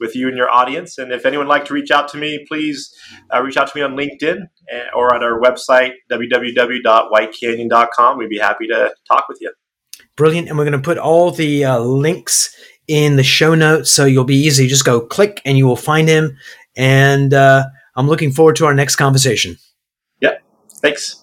with 0.00 0.16
you 0.16 0.26
and 0.28 0.36
your 0.36 0.50
audience. 0.50 0.98
And 0.98 1.12
if 1.12 1.24
anyone 1.26 1.46
would 1.46 1.52
like 1.52 1.66
to 1.66 1.74
reach 1.74 1.92
out 1.92 2.08
to 2.08 2.16
me, 2.16 2.44
please 2.48 2.92
uh, 3.32 3.40
reach 3.42 3.58
out 3.58 3.70
to 3.70 3.76
me 3.76 3.82
on 3.82 3.94
LinkedIn 3.96 4.48
eh, 4.70 4.86
or 4.94 5.14
at 5.14 5.22
our 5.22 5.38
website, 5.38 5.92
www.whitecanyon.com. 6.10 8.18
We'd 8.18 8.30
be 8.30 8.38
happy 8.38 8.66
to 8.68 8.94
talk 9.06 9.26
with 9.28 9.38
you. 9.40 9.52
Brilliant. 10.16 10.48
And 10.48 10.58
we're 10.58 10.64
going 10.64 10.72
to 10.72 10.80
put 10.80 10.98
all 10.98 11.30
the 11.30 11.66
uh, 11.66 11.78
links 11.78 12.52
in 12.88 13.14
the 13.16 13.22
show 13.22 13.54
notes 13.54 13.92
so 13.92 14.06
you'll 14.06 14.24
be 14.24 14.34
easy. 14.34 14.66
Just 14.66 14.84
go 14.84 15.00
click 15.00 15.40
and 15.44 15.56
you 15.56 15.64
will 15.66 15.76
find 15.76 16.08
him. 16.08 16.36
And 16.76 17.32
uh, 17.34 17.66
I'm 17.94 18.08
looking 18.08 18.32
forward 18.32 18.56
to 18.56 18.66
our 18.66 18.74
next 18.74 18.96
conversation. 18.96 19.58
Yeah. 20.20 20.38
Thanks. 20.80 21.22